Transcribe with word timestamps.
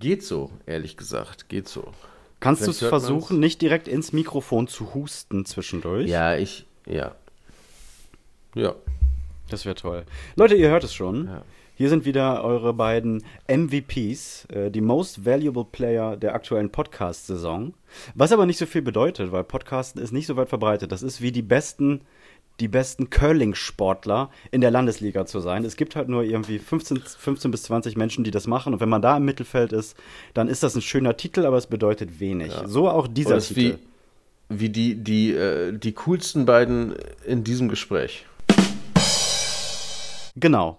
Geht 0.00 0.22
so, 0.22 0.50
ehrlich 0.64 0.96
gesagt, 0.96 1.50
geht 1.50 1.68
so. 1.68 1.92
Kannst 2.40 2.66
du 2.66 2.70
es 2.70 2.78
versuchen, 2.78 3.34
man's. 3.34 3.44
nicht 3.44 3.62
direkt 3.62 3.86
ins 3.86 4.14
Mikrofon 4.14 4.66
zu 4.66 4.94
husten 4.94 5.44
zwischendurch? 5.44 6.08
Ja, 6.08 6.36
ich, 6.36 6.64
ja. 6.86 7.14
Ja. 8.54 8.74
Das 9.50 9.66
wäre 9.66 9.74
toll. 9.74 10.04
Leute, 10.36 10.54
ihr 10.54 10.70
hört 10.70 10.84
es 10.84 10.94
schon. 10.94 11.26
Ja. 11.26 11.42
Hier 11.74 11.90
sind 11.90 12.06
wieder 12.06 12.42
eure 12.44 12.72
beiden 12.72 13.24
MVPs, 13.46 14.46
äh, 14.46 14.70
die 14.70 14.80
Most 14.80 15.26
Valuable 15.26 15.66
Player 15.70 16.16
der 16.16 16.34
aktuellen 16.34 16.70
Podcast-Saison. 16.70 17.74
Was 18.14 18.32
aber 18.32 18.46
nicht 18.46 18.58
so 18.58 18.64
viel 18.64 18.82
bedeutet, 18.82 19.32
weil 19.32 19.44
Podcasten 19.44 20.00
ist 20.00 20.12
nicht 20.12 20.26
so 20.26 20.36
weit 20.36 20.48
verbreitet. 20.48 20.92
Das 20.92 21.02
ist 21.02 21.20
wie 21.20 21.32
die 21.32 21.42
besten, 21.42 22.00
die 22.58 22.68
besten 22.68 23.08
Curling-Sportler 23.08 24.30
in 24.50 24.60
der 24.60 24.70
Landesliga 24.70 25.24
zu 25.24 25.40
sein. 25.40 25.64
Es 25.64 25.76
gibt 25.76 25.96
halt 25.96 26.08
nur 26.08 26.22
irgendwie 26.22 26.58
15, 26.58 26.98
15 27.00 27.50
bis 27.50 27.62
20 27.64 27.96
Menschen, 27.96 28.24
die 28.24 28.30
das 28.30 28.46
machen. 28.46 28.74
Und 28.74 28.80
wenn 28.80 28.88
man 28.88 29.00
da 29.00 29.16
im 29.16 29.24
Mittelfeld 29.24 29.72
ist, 29.72 29.96
dann 30.34 30.48
ist 30.48 30.62
das 30.62 30.74
ein 30.74 30.82
schöner 30.82 31.16
Titel, 31.16 31.46
aber 31.46 31.56
es 31.56 31.66
bedeutet 31.66 32.20
wenig. 32.20 32.52
So 32.66 32.88
auch 32.88 33.08
dieser 33.08 33.38
Titel. 33.38 33.78
wie, 34.48 34.58
wie 34.58 34.68
die, 34.68 34.94
die, 34.96 35.32
äh, 35.32 35.72
die 35.72 35.92
coolsten 35.92 36.44
beiden 36.44 36.94
in 37.24 37.44
diesem 37.44 37.68
Gespräch. 37.68 38.26
Genau. 40.36 40.78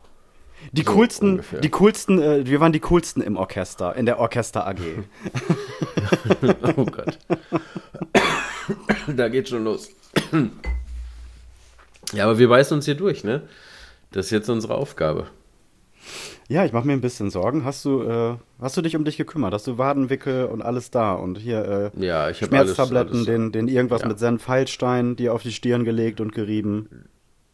Die 0.72 0.84
So 0.84 0.94
coolsten, 0.94 1.32
ungefähr. 1.32 1.60
die 1.60 1.70
coolsten, 1.70 2.22
äh, 2.22 2.46
wir 2.46 2.60
waren 2.60 2.72
die 2.72 2.80
coolsten 2.80 3.22
im 3.22 3.36
Orchester, 3.36 3.96
in 3.96 4.06
der 4.06 4.20
Orchester 4.20 4.68
AG. 4.68 4.78
Oh 6.78 6.86
Gott. 6.86 7.18
da 9.16 9.28
geht 9.28 9.50
schon 9.50 9.64
los. 9.64 9.90
Ja, 12.14 12.26
aber 12.26 12.38
wir 12.38 12.50
beißen 12.50 12.76
uns 12.76 12.86
hier 12.86 12.96
durch, 12.96 13.24
ne? 13.24 13.44
Das 14.12 14.26
ist 14.26 14.32
jetzt 14.32 14.50
unsere 14.50 14.76
Aufgabe. 14.76 15.28
ja, 16.50 16.66
ich 16.66 16.74
mache 16.74 16.86
mir 16.86 16.94
ein 16.94 17.02
bisschen 17.02 17.30
Sorgen. 17.30 17.64
Hast 17.64 17.86
du, 17.86 18.02
äh, 18.04 18.36
hast 18.60 18.76
du 18.76 18.82
dich 18.82 18.96
um 18.96 19.06
dich 19.06 19.18
gekümmert? 19.18 19.54
Hast 19.54 19.68
du 19.68 19.78
Wadenwickel 19.78 20.46
und 20.46 20.62
alles 20.62 20.92
da? 20.92 21.14
Und 21.14 21.38
hier 21.38 21.92
äh, 21.96 22.06
Ja, 22.06 22.30
ich 22.30 22.42
habe 22.42 22.58
alles, 22.58 22.76
Schmerztabletten, 22.76 23.14
alles. 23.16 23.26
den, 23.26 23.52
den 23.52 23.68
irgendwas 23.68 24.02
Ja. 24.02 24.08
mit 24.10 24.20
Senfeilstein, 24.20 25.16
die 25.16 25.30
auf 25.30 25.44
die 25.44 25.52
Stirn 25.54 25.84
gelegt 25.86 26.20
und 26.20 26.34
gerieben. 26.34 27.06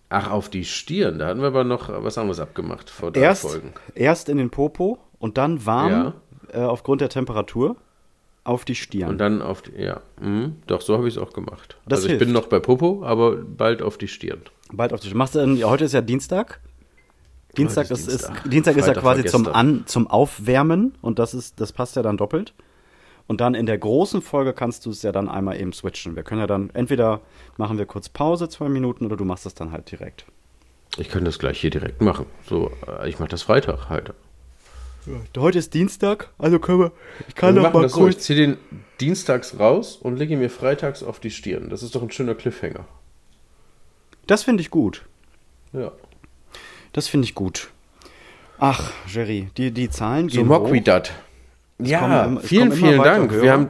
Ach, 0.10 0.32
auf 0.32 0.50
die 0.50 0.64
Stirn. 0.66 1.20
Da 1.20 1.28
hatten 1.28 1.42
wir 1.42 1.48
aber 1.48 1.64
noch 1.66 1.90
was 2.04 2.18
anderes 2.18 2.40
abgemacht 2.40 2.90
vor 2.90 3.12
drei 3.12 3.22
Erst, 3.22 3.42
Folgen. 3.44 3.74
erst 3.94 4.30
in 4.30 4.38
den 4.38 4.50
Popo 4.50 4.98
und 5.20 5.38
dann 5.38 5.66
warm 5.66 5.92
Ja. 5.92 6.14
äh, 6.54 6.64
aufgrund 6.66 7.02
der 7.02 7.10
Temperatur 7.10 7.76
auf 8.48 8.66
die 8.66 8.76
Stirn. 8.76 9.09
Und 9.09 9.17
dann 9.17 9.42
auf 9.42 9.62
die, 9.62 9.81
ja, 9.81 10.02
mhm, 10.22 10.56
doch, 10.67 10.81
so 10.81 10.95
habe 10.98 11.08
ich 11.08 11.16
es 11.16 11.22
auch 11.22 11.34
gemacht. 11.34 11.78
Das 11.86 12.00
also 12.00 12.08
ich 12.08 12.12
hilft. 12.12 12.26
bin 12.26 12.34
noch 12.34 12.48
bei 12.48 12.59
Popo, 12.59 13.04
aber 13.04 13.36
bald 13.38 13.81
auf 13.81 13.98
die 13.98 14.08
Stirn. 14.08 14.42
Bald 14.72 14.94
auf 14.94 15.00
die 15.00 15.08
Stirn. 15.08 15.17
Machst 15.17 15.36
du, 15.36 15.39
denn- 15.39 15.64
heute 15.64 15.86
ist 15.86 15.94
ja 15.94 16.02
Dienstag. 16.02 16.59
Dienstag 17.58 17.86
Heute 17.86 17.94
ist 17.95 18.08
ist, 18.08 18.08
ist, 18.08 18.28
Dienstag. 18.28 18.50
Dienstag 18.52 18.78
ist 18.78 18.88
ja 18.88 18.94
quasi 18.94 19.26
zum. 19.26 19.48
An, 19.48 19.84
zum 19.88 20.08
Aufwärmen 20.08 20.95
und 21.02 21.17
das 21.17 21.33
ist, 21.33 21.60
das 21.60 21.72
passt 21.73 21.95
ja 21.95 22.02
dann 22.04 22.17
doppelt. 22.17 22.54
Und 23.26 23.42
dann 23.42 23.55
in 23.55 23.66
der 23.66 23.77
großen 23.77 24.22
Folge 24.22 24.54
kannst 24.54 24.86
du 24.86 24.89
es 24.92 25.02
ja 25.02 25.11
dann 25.11 25.27
einmal 25.27 25.60
eben 25.60 25.73
switchen. 25.73 26.16
Wir 26.16 26.23
können 26.23 26.39
ja 26.39 26.48
dann, 26.48 26.70
entweder 26.73 27.22
machen 27.58 27.77
wir 27.77 27.86
kurz 27.86 28.08
Pause, 28.08 28.48
zwei 28.48 28.70
Minuten, 28.70 29.05
oder 29.05 29.17
du 29.17 29.26
machst 29.26 29.45
es 29.45 29.54
dann 29.54 29.72
halt 29.72 29.92
direkt. 29.92 30.26
Ich 30.98 31.10
könnte 31.10 31.26
das 31.26 31.38
gleich 31.38 31.60
hier 31.60 31.70
direkt 31.70 32.02
machen. 32.02 32.26
So, 32.48 32.72
äh, 32.88 33.10
ich 33.10 33.20
mache 33.20 33.30
das 33.30 33.42
Freitag 33.42 33.89
halt. 33.89 34.14
Heute 35.38 35.60
ist 35.60 35.73
Dienstag, 35.73 36.30
also 36.38 36.60
können 36.60 36.80
wir, 36.80 36.92
ich 37.28 37.42
Wir 37.42 37.52
machen 37.54 37.82
das 37.82 37.94
so. 37.94 38.08
Ich 38.08 38.18
ziehe 38.20 38.38
den 38.40 38.58
dienstags 39.00 39.60
raus 39.60 39.95
und 39.95 40.18
lege 40.18 40.34
ihn 40.34 40.40
mir 40.40 40.50
freitags 40.50 41.04
auf 41.04 41.20
die 41.20 41.32
Stirn. 41.32 41.70
Das 41.70 41.84
ist 41.84 41.95
doch 41.95 42.02
ein 42.02 42.12
schöner 42.12 42.36
Cliffhanger. 42.36 42.86
Das 44.26 44.44
finde 44.44 44.62
ich 44.62 44.70
gut. 44.70 45.06
Ja. 45.73 45.92
Das 46.94 47.08
finde 47.08 47.26
ich 47.26 47.36
gut. 47.36 47.70
Ach, 48.60 48.92
Jerry, 49.08 49.50
die, 49.58 49.72
die 49.72 49.90
Zahlen 49.90 50.30
So 50.30 50.38
gehen 50.40 50.48
mock 50.48 50.64
hoch. 50.67 50.72
wie 50.73 50.82
dat. 50.82 51.14
Ja, 51.80 52.00
kommen 52.23 52.40
vielen, 52.42 52.72
vielen 52.72 53.04
Dank. 53.04 53.32
Hörer. 53.32 53.44
Wir 53.44 53.52
haben 53.54 53.70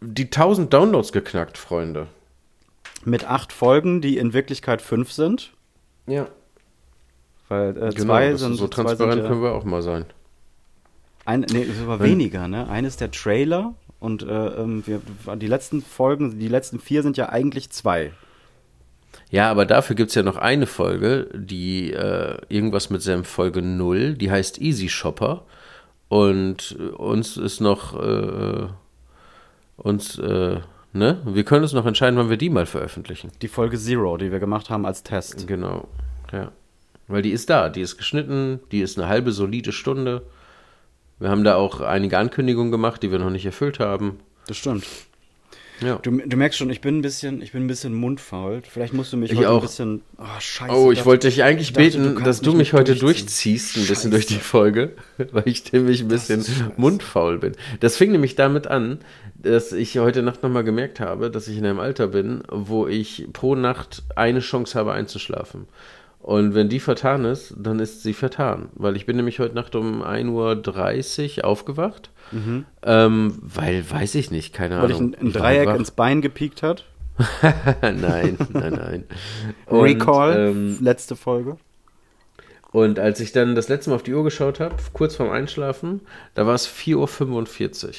die 0.00 0.24
1000 0.24 0.72
Downloads 0.72 1.12
geknackt, 1.12 1.58
Freunde. 1.58 2.06
Mit 3.04 3.28
acht 3.28 3.52
Folgen, 3.52 4.00
die 4.00 4.16
in 4.16 4.32
Wirklichkeit 4.32 4.80
fünf 4.82 5.12
sind. 5.12 5.52
Ja, 6.06 6.28
Weil 7.48 7.70
äh, 7.76 7.90
genau. 7.90 8.04
zwei 8.04 8.34
sind 8.34 8.54
so 8.54 8.66
transparent 8.68 9.12
sind, 9.14 9.22
ja- 9.24 9.28
können 9.28 9.42
wir 9.42 9.52
auch 9.54 9.64
mal 9.64 9.82
sein. 9.82 10.06
Ein, 11.26 11.40
nee, 11.52 11.64
sogar 11.64 12.00
weniger, 12.00 12.48
ne? 12.48 12.68
Eines 12.68 12.96
der 12.96 13.10
Trailer 13.10 13.74
und 13.98 14.22
äh, 14.22 14.46
ähm, 14.46 14.84
wir, 14.86 15.00
die 15.36 15.48
letzten 15.48 15.82
Folgen, 15.82 16.38
die 16.38 16.48
letzten 16.48 16.78
vier 16.78 17.02
sind 17.02 17.16
ja 17.16 17.28
eigentlich 17.28 17.70
zwei. 17.70 18.12
Ja, 19.30 19.50
aber 19.50 19.66
dafür 19.66 19.96
gibt 19.96 20.10
es 20.10 20.14
ja 20.14 20.22
noch 20.22 20.36
eine 20.36 20.66
Folge, 20.66 21.28
die 21.34 21.92
äh, 21.92 22.38
irgendwas 22.48 22.90
mit 22.90 23.02
Senf 23.02 23.26
Folge 23.28 23.60
0, 23.60 24.14
die 24.14 24.30
heißt 24.30 24.60
Easy 24.60 24.88
Shopper. 24.88 25.44
Und 26.08 26.76
äh, 26.78 26.90
uns 26.90 27.36
ist 27.36 27.60
noch, 27.60 28.00
äh, 28.00 28.68
uns, 29.76 30.18
äh, 30.18 30.60
ne? 30.92 31.20
Wir 31.24 31.44
können 31.44 31.64
uns 31.64 31.72
noch 31.72 31.86
entscheiden, 31.86 32.16
wann 32.18 32.30
wir 32.30 32.36
die 32.36 32.50
mal 32.50 32.66
veröffentlichen. 32.66 33.32
Die 33.42 33.48
Folge 33.48 33.78
Zero, 33.78 34.16
die 34.16 34.30
wir 34.30 34.38
gemacht 34.38 34.70
haben 34.70 34.86
als 34.86 35.02
Test. 35.02 35.48
Genau, 35.48 35.88
ja. 36.32 36.52
Weil 37.08 37.22
die 37.22 37.30
ist 37.30 37.50
da, 37.50 37.68
die 37.68 37.80
ist 37.80 37.98
geschnitten, 37.98 38.60
die 38.72 38.80
ist 38.80 38.98
eine 38.98 39.08
halbe 39.08 39.32
solide 39.32 39.72
Stunde. 39.72 40.22
Wir 41.18 41.30
haben 41.30 41.44
da 41.44 41.56
auch 41.56 41.80
einige 41.80 42.18
Ankündigungen 42.18 42.70
gemacht, 42.70 43.02
die 43.02 43.10
wir 43.10 43.18
noch 43.18 43.30
nicht 43.30 43.46
erfüllt 43.46 43.78
haben. 43.80 44.18
Das 44.46 44.56
stimmt. 44.58 44.84
Ja. 45.82 45.96
Du, 45.96 46.10
du 46.10 46.36
merkst 46.38 46.58
schon, 46.58 46.70
ich 46.70 46.80
bin 46.80 46.98
ein 46.98 47.02
bisschen, 47.02 47.42
ich 47.42 47.52
bin 47.52 47.64
ein 47.64 47.66
bisschen 47.66 47.92
mundfaul. 47.94 48.62
Vielleicht 48.66 48.94
musst 48.94 49.12
du 49.12 49.18
mich 49.18 49.30
Ich 49.32 49.36
heute 49.38 49.50
auch. 49.50 49.56
ein 49.56 49.60
bisschen. 49.62 50.02
Oh, 50.16 50.24
scheiße. 50.38 50.72
Oh, 50.74 50.90
ich 50.90 50.98
dachte- 50.98 51.06
wollte 51.10 51.28
dich 51.28 51.42
eigentlich 51.42 51.74
dachte, 51.74 51.84
beten, 51.90 52.04
kannst 52.14 52.26
dass 52.26 52.40
du 52.40 52.54
mich 52.54 52.72
heute 52.72 52.96
durchziehst, 52.96 53.76
ein 53.76 53.86
bisschen 53.86 54.10
durch 54.10 54.24
die 54.24 54.38
Folge, 54.38 54.92
weil 55.32 55.42
ich 55.46 55.70
nämlich 55.72 56.00
ein 56.00 56.08
bisschen 56.08 56.44
mundfaul 56.78 57.38
bin. 57.38 57.52
Das 57.80 57.96
fing 57.98 58.10
nämlich 58.10 58.36
damit 58.36 58.66
an, 58.66 59.00
dass 59.34 59.72
ich 59.72 59.98
heute 59.98 60.22
Nacht 60.22 60.42
nochmal 60.42 60.64
gemerkt 60.64 60.98
habe, 61.00 61.30
dass 61.30 61.46
ich 61.46 61.58
in 61.58 61.66
einem 61.66 61.78
Alter 61.80 62.06
bin, 62.08 62.42
wo 62.50 62.86
ich 62.86 63.26
pro 63.34 63.54
Nacht 63.54 64.02
eine 64.16 64.40
Chance 64.40 64.78
habe 64.78 64.92
einzuschlafen. 64.94 65.66
Und 66.20 66.54
wenn 66.54 66.68
die 66.68 66.80
vertan 66.80 67.24
ist, 67.24 67.54
dann 67.56 67.78
ist 67.78 68.02
sie 68.02 68.12
vertan. 68.14 68.68
Weil 68.74 68.96
ich 68.96 69.06
bin 69.06 69.16
nämlich 69.16 69.38
heute 69.38 69.54
Nacht 69.54 69.76
um 69.76 70.02
1.30 70.02 71.38
Uhr 71.38 71.44
aufgewacht. 71.44 72.10
Ähm, 72.82 73.38
weil, 73.40 73.88
weiß 73.88 74.16
ich 74.16 74.30
nicht, 74.32 74.52
keine 74.52 74.76
Mhm. 74.78 74.82
Weil 74.82 74.90
ich 74.90 74.96
Ahnung. 74.96 75.14
ein, 75.14 75.26
ein 75.28 75.32
Dreieck 75.32 75.68
wach. 75.68 75.76
ins 75.76 75.92
Bein 75.92 76.20
gepiekt 76.22 76.62
hat. 76.64 76.84
nein, 77.82 78.36
nein, 78.52 78.72
nein. 78.74 79.04
Und, 79.66 79.80
Recall, 79.82 80.48
ähm, 80.50 80.78
letzte 80.80 81.14
Folge. 81.16 81.56
Und 82.72 82.98
als 82.98 83.20
ich 83.20 83.32
dann 83.32 83.54
das 83.54 83.68
letzte 83.68 83.90
Mal 83.90 83.96
auf 83.96 84.02
die 84.02 84.12
Uhr 84.12 84.24
geschaut 84.24 84.58
habe, 84.60 84.74
kurz 84.92 85.16
vorm 85.16 85.30
Einschlafen, 85.30 86.00
da 86.34 86.46
war 86.46 86.54
es 86.54 86.68
4.45 86.68 87.84
Uhr. 87.86 87.90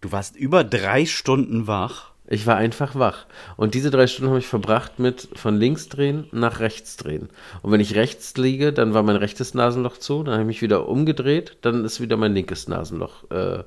Du 0.00 0.12
warst 0.12 0.36
über 0.36 0.62
drei 0.64 1.04
Stunden 1.04 1.66
wach. 1.66 2.12
Ich 2.28 2.46
war 2.46 2.56
einfach 2.56 2.94
wach. 2.96 3.26
Und 3.56 3.74
diese 3.74 3.90
drei 3.90 4.06
Stunden 4.06 4.30
habe 4.30 4.40
ich 4.40 4.46
verbracht 4.46 4.98
mit 4.98 5.28
von 5.34 5.56
links 5.58 5.88
drehen 5.88 6.26
nach 6.32 6.60
rechts 6.60 6.96
drehen. 6.96 7.28
Und 7.62 7.70
wenn 7.70 7.80
ich 7.80 7.94
rechts 7.94 8.36
liege, 8.36 8.72
dann 8.72 8.94
war 8.94 9.02
mein 9.02 9.16
rechtes 9.16 9.54
Nasenloch 9.54 9.98
zu. 9.98 10.22
Dann 10.22 10.34
habe 10.34 10.42
ich 10.42 10.48
mich 10.48 10.62
wieder 10.62 10.88
umgedreht. 10.88 11.58
Dann 11.62 11.84
ist 11.84 12.00
wieder 12.00 12.16
mein 12.16 12.34
linkes 12.34 12.66
Nasenloch 12.66 13.30
äh, 13.30 13.62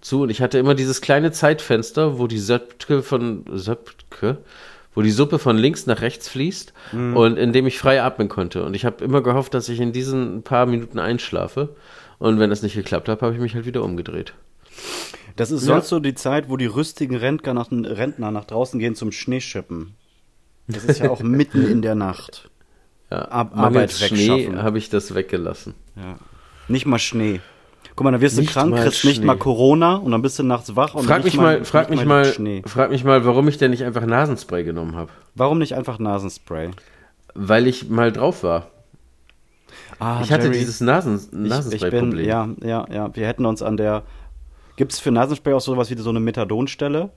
zu. 0.00 0.22
Und 0.22 0.30
ich 0.30 0.42
hatte 0.42 0.58
immer 0.58 0.74
dieses 0.74 1.00
kleine 1.00 1.32
Zeitfenster, 1.32 2.18
wo 2.18 2.26
die 2.26 2.38
Söpke 2.38 3.02
von 3.02 3.44
Söpke, 3.52 4.38
wo 4.94 5.00
die 5.00 5.10
Suppe 5.10 5.38
von 5.38 5.56
links 5.56 5.86
nach 5.86 6.02
rechts 6.02 6.28
fließt 6.28 6.74
und 7.14 7.38
in 7.38 7.54
dem 7.54 7.66
ich 7.66 7.78
frei 7.78 8.02
atmen 8.02 8.28
konnte. 8.28 8.64
Und 8.64 8.74
ich 8.74 8.84
habe 8.84 9.02
immer 9.02 9.22
gehofft, 9.22 9.54
dass 9.54 9.70
ich 9.70 9.80
in 9.80 9.92
diesen 9.92 10.42
paar 10.42 10.66
Minuten 10.66 10.98
einschlafe. 10.98 11.70
Und 12.18 12.38
wenn 12.38 12.50
das 12.50 12.62
nicht 12.62 12.74
geklappt 12.74 13.08
hat, 13.08 13.22
habe 13.22 13.32
ich 13.32 13.40
mich 13.40 13.54
halt 13.54 13.64
wieder 13.64 13.82
umgedreht. 13.82 14.34
Das 15.36 15.50
ist 15.50 15.62
Ja. 15.66 15.74
sonst 15.74 15.88
so 15.88 15.98
die 16.00 16.14
Zeit, 16.14 16.48
wo 16.50 16.56
die 16.56 16.66
rüstigen 16.66 17.16
Rentner 17.16 17.54
nach, 17.54 17.70
Rentner 17.70 18.30
nach 18.30 18.44
draußen 18.44 18.78
gehen 18.78 18.94
zum 18.94 19.12
Schneeschippen. 19.12 19.94
Das 20.68 20.84
ist 20.84 21.00
ja 21.00 21.10
auch 21.10 21.20
mitten 21.22 21.66
in 21.66 21.82
der 21.82 21.94
Nacht. 21.94 22.50
Ja, 23.10 23.22
Ab- 23.26 23.56
Arbeit 23.56 23.92
Schnee 23.92 24.52
habe 24.56 24.78
ich 24.78 24.88
das 24.90 25.14
weggelassen. 25.14 25.74
Ja. 25.96 26.16
Nicht 26.68 26.86
mal 26.86 26.98
Schnee. 26.98 27.40
Guck 27.94 28.04
mal, 28.04 28.12
dann 28.12 28.20
wirst 28.22 28.36
du 28.38 28.40
Nicht 28.40 28.52
krank, 28.52 28.70
mal 28.70 28.82
kriegst 28.84 29.04
nicht 29.04 29.16
Schnee. 29.16 29.26
mal 29.26 29.36
Corona 29.36 29.96
und 29.96 30.12
dann 30.12 30.22
bist 30.22 30.38
du 30.38 30.42
nachts 30.44 30.74
wach 30.76 30.94
und 30.94 31.04
Frag 31.04 31.24
nicht 31.24 31.34
mich 31.34 31.42
mal, 31.42 31.62
frag 31.64 31.90
nicht 31.90 31.98
mich 32.00 32.08
mal, 32.08 32.24
Schnee. 32.24 32.62
frag 32.64 32.90
mich 32.90 33.04
mal, 33.04 33.26
warum 33.26 33.48
ich 33.48 33.58
denn 33.58 33.70
nicht 33.70 33.84
einfach 33.84 34.06
Nasenspray 34.06 34.64
genommen 34.64 34.96
habe. 34.96 35.10
Warum 35.34 35.58
nicht 35.58 35.74
einfach 35.74 35.98
Nasenspray? 35.98 36.70
Weil 37.34 37.66
ich 37.66 37.90
mal 37.90 38.10
drauf 38.12 38.42
war. 38.42 38.68
Ah, 39.98 40.20
Ich 40.22 40.32
hatte 40.32 40.44
Jerry, 40.46 40.58
dieses 40.58 40.80
Nasen, 40.80 41.20
Nasenspray-Problem. 41.32 42.24
ja, 42.26 42.48
ja, 42.62 42.86
ja. 42.90 43.14
Wir 43.14 43.26
hätten 43.26 43.44
uns 43.46 43.62
an 43.62 43.76
der. 43.76 44.02
Gibt 44.76 44.92
es 44.92 45.00
für 45.00 45.10
Nasenspray 45.10 45.54
auch 45.54 45.60
sowas 45.60 45.90
wie 45.90 45.96
so 45.96 46.10
eine 46.10 46.20
Methadonstelle? 46.20 47.10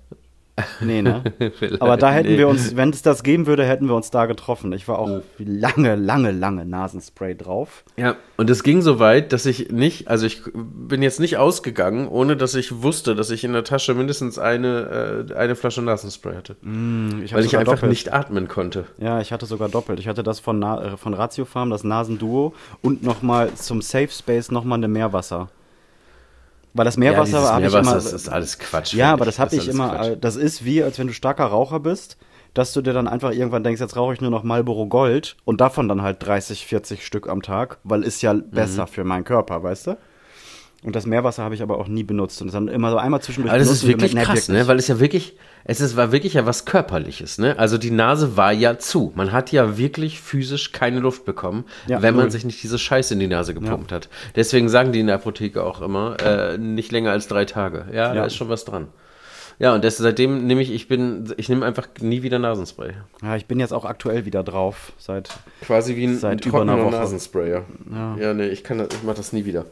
Nee, 0.80 1.02
ne? 1.02 1.22
Aber 1.80 1.98
da 1.98 2.12
hätten 2.12 2.30
nee. 2.30 2.38
wir 2.38 2.48
uns, 2.48 2.78
wenn 2.78 2.90
es 2.90 3.02
das 3.02 3.24
geben 3.24 3.46
würde, 3.46 3.66
hätten 3.66 3.88
wir 3.88 3.96
uns 3.96 4.10
da 4.10 4.26
getroffen. 4.26 4.72
Ich 4.72 4.88
war 4.88 5.00
auch 5.00 5.22
lange, 5.38 5.96
lange, 5.96 6.32
lange 6.32 6.66
Nasenspray 6.66 7.36
drauf. 7.36 7.84
Ja, 7.98 8.16
und 8.38 8.50
es 8.50 8.64
ging 8.64 8.82
so 8.82 9.00
weit, 9.00 9.34
dass 9.34 9.46
ich 9.46 9.72
nicht, 9.72 10.08
also 10.08 10.26
ich 10.26 10.44
bin 10.54 11.02
jetzt 11.02 11.20
nicht 11.20 11.38
ausgegangen, 11.38 12.08
ohne 12.08 12.38
dass 12.38 12.56
ich 12.56 12.82
wusste, 12.84 13.16
dass 13.16 13.32
ich 13.32 13.44
in 13.44 13.52
der 13.52 13.66
Tasche 13.66 13.94
mindestens 13.96 14.40
eine, 14.40 15.28
äh, 15.30 15.34
eine 15.36 15.58
Flasche 15.58 15.82
Nasenspray 15.82 16.36
hatte. 16.36 16.56
Ich 17.24 17.34
hab 17.34 17.40
weil 17.40 17.46
ich 17.46 17.58
einfach 17.58 17.74
doppelt. 17.74 17.90
nicht 17.90 18.14
atmen 18.14 18.48
konnte. 18.48 18.86
Ja, 18.98 19.20
ich 19.20 19.34
hatte 19.34 19.46
sogar 19.46 19.68
doppelt. 19.68 20.00
Ich 20.00 20.08
hatte 20.08 20.24
das 20.24 20.40
von, 20.40 20.60
Na 20.60 20.94
äh, 20.94 20.98
von 20.98 21.14
Ratio 21.14 21.44
Farm, 21.44 21.70
das 21.70 21.84
Nasenduo 21.84 22.54
und 22.82 23.04
nochmal 23.04 23.54
zum 23.56 23.82
Safe 23.82 24.10
Space 24.10 24.52
nochmal 24.52 24.80
eine 24.80 24.88
Meerwasser. 24.88 25.50
Weil 26.76 26.86
das 26.86 26.98
Meerwasser 26.98 27.38
dieses 27.38 27.50
habe 27.52 27.66
ich 27.66 27.74
immer. 27.74 27.94
das 27.94 28.14
ist 28.14 28.30
alles 28.30 28.60
Quatsch. 28.60 28.94
ja, 28.94 29.14
aber 29.14 29.26
das 29.26 29.40
habe 29.40 29.56
ich 29.56 29.68
immer. 29.68 29.90
Quatsch. 29.90 30.08
äh, 30.10 30.18
Das 30.18 30.36
ist 30.36 30.64
wie, 30.66 30.84
als 30.84 31.00
wenn 31.00 31.08
du 31.08 31.14
starker 31.14 31.46
Raucher 31.46 31.80
bist, 31.80 32.18
dass 32.54 32.74
du 32.74 32.82
dir 32.82 32.94
dann 32.94 33.08
einfach 33.08 33.32
irgendwann 33.32 33.64
denkst, 33.64 33.82
jetzt 33.82 33.96
rauche 33.96 34.14
ich 34.14 34.22
nur 34.22 34.30
noch 34.30 34.44
Marlboro 34.44 34.86
Gold 34.88 35.36
und 35.46 35.62
davon 35.62 35.88
dann 35.88 36.02
halt 36.02 36.18
30, 36.26 36.66
40 36.68 37.06
Stück 37.06 37.28
am 37.30 37.42
Tag, 37.42 37.80
weil 37.84 38.04
ist 38.04 38.22
ja 38.22 38.34
Mhm. 38.34 38.50
besser 38.52 38.88
für 38.88 39.04
meinen 39.04 39.24
Körper, 39.24 39.64
weißt 39.64 39.88
du? 39.88 39.98
Und 40.84 40.96
das 40.96 41.06
Meerwasser 41.06 41.44
habe 41.44 41.56
ich 41.56 41.64
aber 41.64 41.80
auch 41.80 41.88
nie 41.88 42.04
benutzt. 42.04 42.42
Und 42.42 42.48
das 42.48 42.54
dann 42.54 42.68
immer 42.68 42.92
so 42.92 42.98
einmal 42.98 43.22
zwischendurch 43.22 43.52
Aber 43.54 43.60
das 43.60 43.72
ist 43.72 43.88
wirklich 43.88 44.16
krass, 44.16 44.50
nee, 44.50 44.56
ne? 44.58 44.68
Weil 44.68 44.78
es 44.78 44.88
ja 44.88 45.00
wirklich, 45.00 45.36
es 45.68 45.82
ist, 45.82 45.96
war 45.98 46.12
wirklich 46.12 46.36
ja 46.36 46.46
was 46.46 46.66
Körperliches, 46.66 47.38
ne? 47.40 47.58
Also 47.60 47.78
die 47.78 47.90
Nase 47.92 48.38
war 48.38 48.52
ja 48.54 48.78
zu. 48.78 49.12
Man 49.16 49.32
hat 49.32 49.52
ja 49.52 49.78
wirklich 49.78 50.22
physisch 50.22 50.72
keine 50.72 51.00
Luft 51.00 51.26
bekommen, 51.26 51.66
Ja, 51.88 52.02
wenn 52.02 52.16
man 52.16 52.30
sich 52.30 52.46
nicht 52.46 52.62
diese 52.64 52.78
Scheiße 52.80 53.16
in 53.16 53.20
die 53.20 53.28
Nase 53.28 53.54
gepumpt 53.54 53.92
hat. 53.92 54.08
Deswegen 54.36 54.70
sagen 54.70 54.92
die 54.92 55.00
in 55.00 55.08
der 55.08 55.16
Apotheke 55.16 55.64
auch 55.64 55.82
immer, 55.82 56.18
äh, 56.24 56.58
nicht 56.60 56.92
länger 56.92 57.12
als 57.12 57.28
drei 57.28 57.46
Tage. 57.46 57.86
Ja, 57.92 58.10
da 58.10 58.16
Ja. 58.16 58.26
ist 58.26 58.36
schon 58.36 58.48
was 58.50 58.64
dran. 58.64 58.88
Ja, 59.58 59.74
und 59.74 59.86
das, 59.86 59.96
seitdem 59.98 60.46
nehme 60.48 60.62
ich, 60.62 60.70
ich 60.72 60.88
bin, 60.90 61.34
ich 61.38 61.48
nehme 61.48 61.66
einfach 61.66 61.88
nie 62.02 62.22
wieder 62.24 62.40
Nasenspray. 62.40 62.92
Ja, 63.24 63.36
ich 63.38 63.46
bin 63.46 63.60
jetzt 63.60 63.72
auch 63.74 63.86
aktuell 63.86 64.26
wieder 64.26 64.44
drauf. 64.44 64.92
Seit 64.98 65.30
Quasi 65.62 65.96
wie 65.96 66.06
ein 66.08 66.18
Seit 66.20 66.46
über 66.46 66.62
einer 66.62 66.74
trockener 66.74 66.92
Woche. 66.92 67.02
Nasensprayer. 67.02 67.64
Ja. 67.90 68.18
ja, 68.20 68.34
nee, 68.34 68.48
ich 68.50 68.64
kann 68.66 68.80
das, 68.80 68.90
ich 68.92 69.04
mach 69.04 69.16
das 69.16 69.32
nie 69.32 69.46
wieder. 69.46 69.66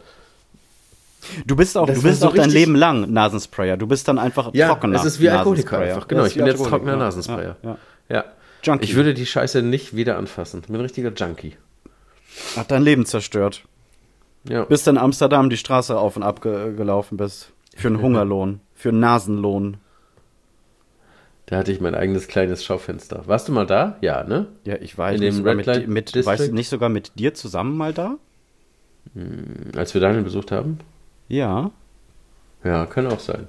Du 1.45 1.55
bist 1.55 1.77
auch, 1.77 1.87
Das 1.87 1.97
du 1.97 2.03
bist 2.03 2.21
so 2.21 2.27
auch 2.27 2.35
dein 2.35 2.49
Leben 2.49 2.75
lang 2.75 3.11
Nasensprayer. 3.11 3.77
Du 3.77 3.87
bist 3.87 4.07
dann 4.07 4.19
einfach 4.19 4.53
Ja, 4.53 4.67
trockener. 4.69 4.97
es 4.97 5.05
ist 5.05 5.19
wie 5.19 5.29
Alkoholiker 5.29 5.79
einfach. 5.79 6.07
Genau, 6.07 6.21
Ja, 6.23 6.27
ich 6.27 6.35
bin 6.35 6.45
jetzt 6.47 6.63
trockener 6.65 6.97
Nasensprayer. 6.97 7.57
Ja, 7.63 7.77
ja. 8.09 8.25
Junkie. 8.63 8.85
Ich 8.85 8.95
würde 8.95 9.13
die 9.13 9.25
Scheiße 9.25 9.61
nicht 9.61 9.95
wieder 9.95 10.17
anfassen. 10.17 10.61
Ich 10.61 10.67
bin 10.67 10.75
ein 10.77 10.81
richtiger 10.81 11.11
Junkie. 11.13 11.55
Hat 12.55 12.71
dein 12.71 12.81
Leben 12.83 13.05
zerstört. 13.05 13.63
Ja. 14.47 14.63
Bis 14.65 14.83
dann 14.83 14.95
in 14.95 15.01
Amsterdam 15.01 15.49
die 15.49 15.57
Straße 15.57 15.97
auf 15.97 16.15
und 16.17 16.23
ab 16.23 16.41
ge 16.41 16.73
gelaufen 16.75 17.17
bist. 17.17 17.51
Für 17.75 17.87
einen 17.89 18.01
Hungerlohn. 18.01 18.59
Für 18.75 18.89
einen 18.89 18.99
Nasenlohn. 18.99 19.77
Da 21.45 21.57
hatte 21.57 21.71
ich 21.71 21.81
mein 21.81 21.93
eigenes 21.95 22.27
kleines 22.27 22.63
Schaufenster. 22.63 23.23
Warst 23.27 23.47
du 23.47 23.51
mal 23.51 23.65
da? 23.65 23.97
Ja, 24.01 24.23
ne? 24.23 24.47
Ja, 24.63 24.75
ich 24.79 24.97
war 24.97 25.11
In 25.11 25.21
dem 25.21 25.43
Red 25.45 25.57
mit, 25.57 25.65
Light 25.65 25.87
mit 25.87 26.15
District? 26.15 26.25
weißt 26.25 26.47
du, 26.49 26.53
nicht 26.53 26.69
sogar 26.69 26.89
mit 26.89 27.19
dir 27.19 27.33
zusammen 27.33 27.75
mal 27.77 27.93
da? 27.93 28.15
Als 29.75 29.93
wir 29.93 29.99
Daniel 30.01 30.23
besucht 30.23 30.51
haben? 30.51 30.79
Ja. 31.27 31.71
Ja, 32.63 32.85
kann 32.85 33.07
auch 33.07 33.19
sein. 33.19 33.47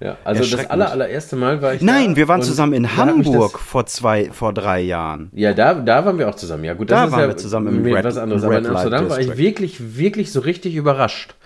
Ja, 0.00 0.16
also 0.24 0.56
das 0.56 0.68
aller, 0.68 0.90
allererste 0.90 1.36
Mal 1.36 1.62
war 1.62 1.74
ich 1.74 1.80
Nein, 1.80 2.10
da 2.10 2.16
wir 2.16 2.26
waren 2.28 2.42
zusammen 2.42 2.72
in 2.72 2.96
Hamburg 2.96 3.58
vor 3.60 3.86
zwei, 3.86 4.30
vor 4.32 4.52
drei 4.52 4.80
Jahren. 4.80 5.30
ja, 5.32 5.52
da, 5.54 5.74
da 5.74 6.04
waren 6.04 6.18
wir 6.18 6.28
auch 6.28 6.34
zusammen. 6.34 6.64
Ja, 6.64 6.74
gut, 6.74 6.90
das 6.90 6.98
Da 6.98 7.04
ist 7.06 7.12
waren 7.12 7.20
ja 7.20 7.28
wir 7.28 7.36
zusammen 7.36 7.68
im 7.84 7.84
Red- 7.94 8.04
was 8.04 8.16
anderes. 8.18 8.42
Red 8.42 8.48
Aber 8.50 8.58
in 8.58 8.66
Amsterdam 8.66 9.08
war 9.08 9.20
ich 9.20 9.26
District. 9.26 9.44
wirklich, 9.44 9.96
wirklich 9.96 10.32
so 10.32 10.40
richtig 10.40 10.74
überrascht. 10.74 11.36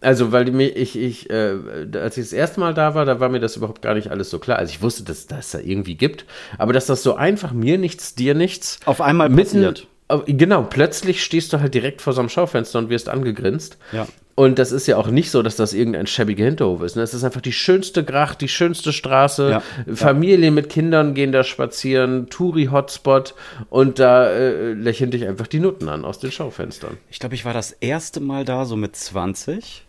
Also, 0.00 0.32
weil 0.32 0.50
mir, 0.50 0.76
ich, 0.76 0.98
ich, 0.98 1.30
äh, 1.30 1.54
als 1.94 2.16
ich 2.16 2.24
das 2.24 2.32
erste 2.32 2.58
Mal 2.58 2.74
da 2.74 2.94
war, 2.96 3.04
da 3.04 3.20
war 3.20 3.28
mir 3.28 3.38
das 3.38 3.56
überhaupt 3.56 3.80
gar 3.82 3.94
nicht 3.94 4.10
alles 4.10 4.28
so 4.30 4.38
klar. 4.40 4.58
Also 4.58 4.70
ich 4.72 4.82
wusste, 4.82 5.04
dass 5.04 5.26
das 5.28 5.52
da 5.52 5.58
irgendwie 5.60 5.94
gibt, 5.94 6.24
aber 6.58 6.72
dass 6.72 6.86
das 6.86 7.02
so 7.04 7.14
einfach 7.14 7.52
mir 7.52 7.78
nichts, 7.78 8.14
dir 8.16 8.34
nichts 8.34 8.80
Auf 8.86 9.00
einmal 9.02 9.28
mitten, 9.28 9.58
passiert. 9.62 9.86
auf- 10.08 10.24
Genau, 10.26 10.62
plötzlich 10.62 11.22
stehst 11.22 11.52
du 11.52 11.60
halt 11.60 11.74
direkt 11.74 12.00
vor 12.02 12.12
so 12.12 12.20
einem 12.20 12.28
Schaufenster 12.30 12.78
und 12.80 12.88
wirst 12.88 13.08
angegrinst. 13.08 13.76
Ja. 13.92 14.08
Und 14.40 14.58
das 14.58 14.72
ist 14.72 14.86
ja 14.86 14.96
auch 14.96 15.08
nicht 15.08 15.30
so, 15.30 15.42
dass 15.42 15.56
das 15.56 15.74
irgendein 15.74 16.06
schäbiger 16.06 16.46
Hinterhof 16.46 16.80
ist. 16.80 16.96
Ne? 16.96 17.02
Es 17.02 17.12
ist 17.12 17.24
einfach 17.24 17.42
die 17.42 17.52
schönste 17.52 18.02
Gracht, 18.02 18.40
die 18.40 18.48
schönste 18.48 18.90
Straße. 18.90 19.50
Ja. 19.50 19.62
Familien 19.94 20.54
mit 20.54 20.70
Kindern 20.70 21.12
gehen 21.12 21.30
da 21.30 21.44
spazieren, 21.44 22.30
Touri-Hotspot 22.30 23.34
und 23.68 23.98
da 23.98 24.30
äh, 24.30 24.72
lächeln 24.72 25.10
dich 25.10 25.26
einfach 25.26 25.46
die 25.46 25.60
Nutten 25.60 25.90
an 25.90 26.06
aus 26.06 26.20
den 26.20 26.32
Schaufenstern. 26.32 26.96
Ich 27.10 27.18
glaube, 27.18 27.34
ich 27.34 27.44
war 27.44 27.52
das 27.52 27.72
erste 27.72 28.20
Mal 28.20 28.46
da 28.46 28.64
so 28.64 28.76
mit 28.76 28.96
20 28.96 29.84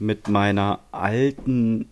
mit 0.00 0.26
meiner 0.26 0.80
alten 0.90 1.88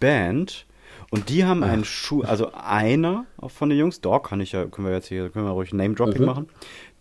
Band 0.00 0.64
und 1.10 1.28
die 1.28 1.44
haben 1.44 1.62
einen 1.64 1.84
Schuh, 1.84 2.22
also 2.22 2.52
einer 2.54 3.26
von 3.46 3.68
den 3.68 3.78
Jungs, 3.78 4.00
da 4.00 4.20
kann 4.20 4.40
ich 4.40 4.52
ja, 4.52 4.64
können 4.64 4.86
wir 4.86 4.94
jetzt 4.94 5.08
hier, 5.08 5.28
können 5.28 5.44
wir 5.44 5.52
ruhig 5.52 5.74
Name 5.74 5.96
Dropping 5.96 6.24
machen, 6.24 6.48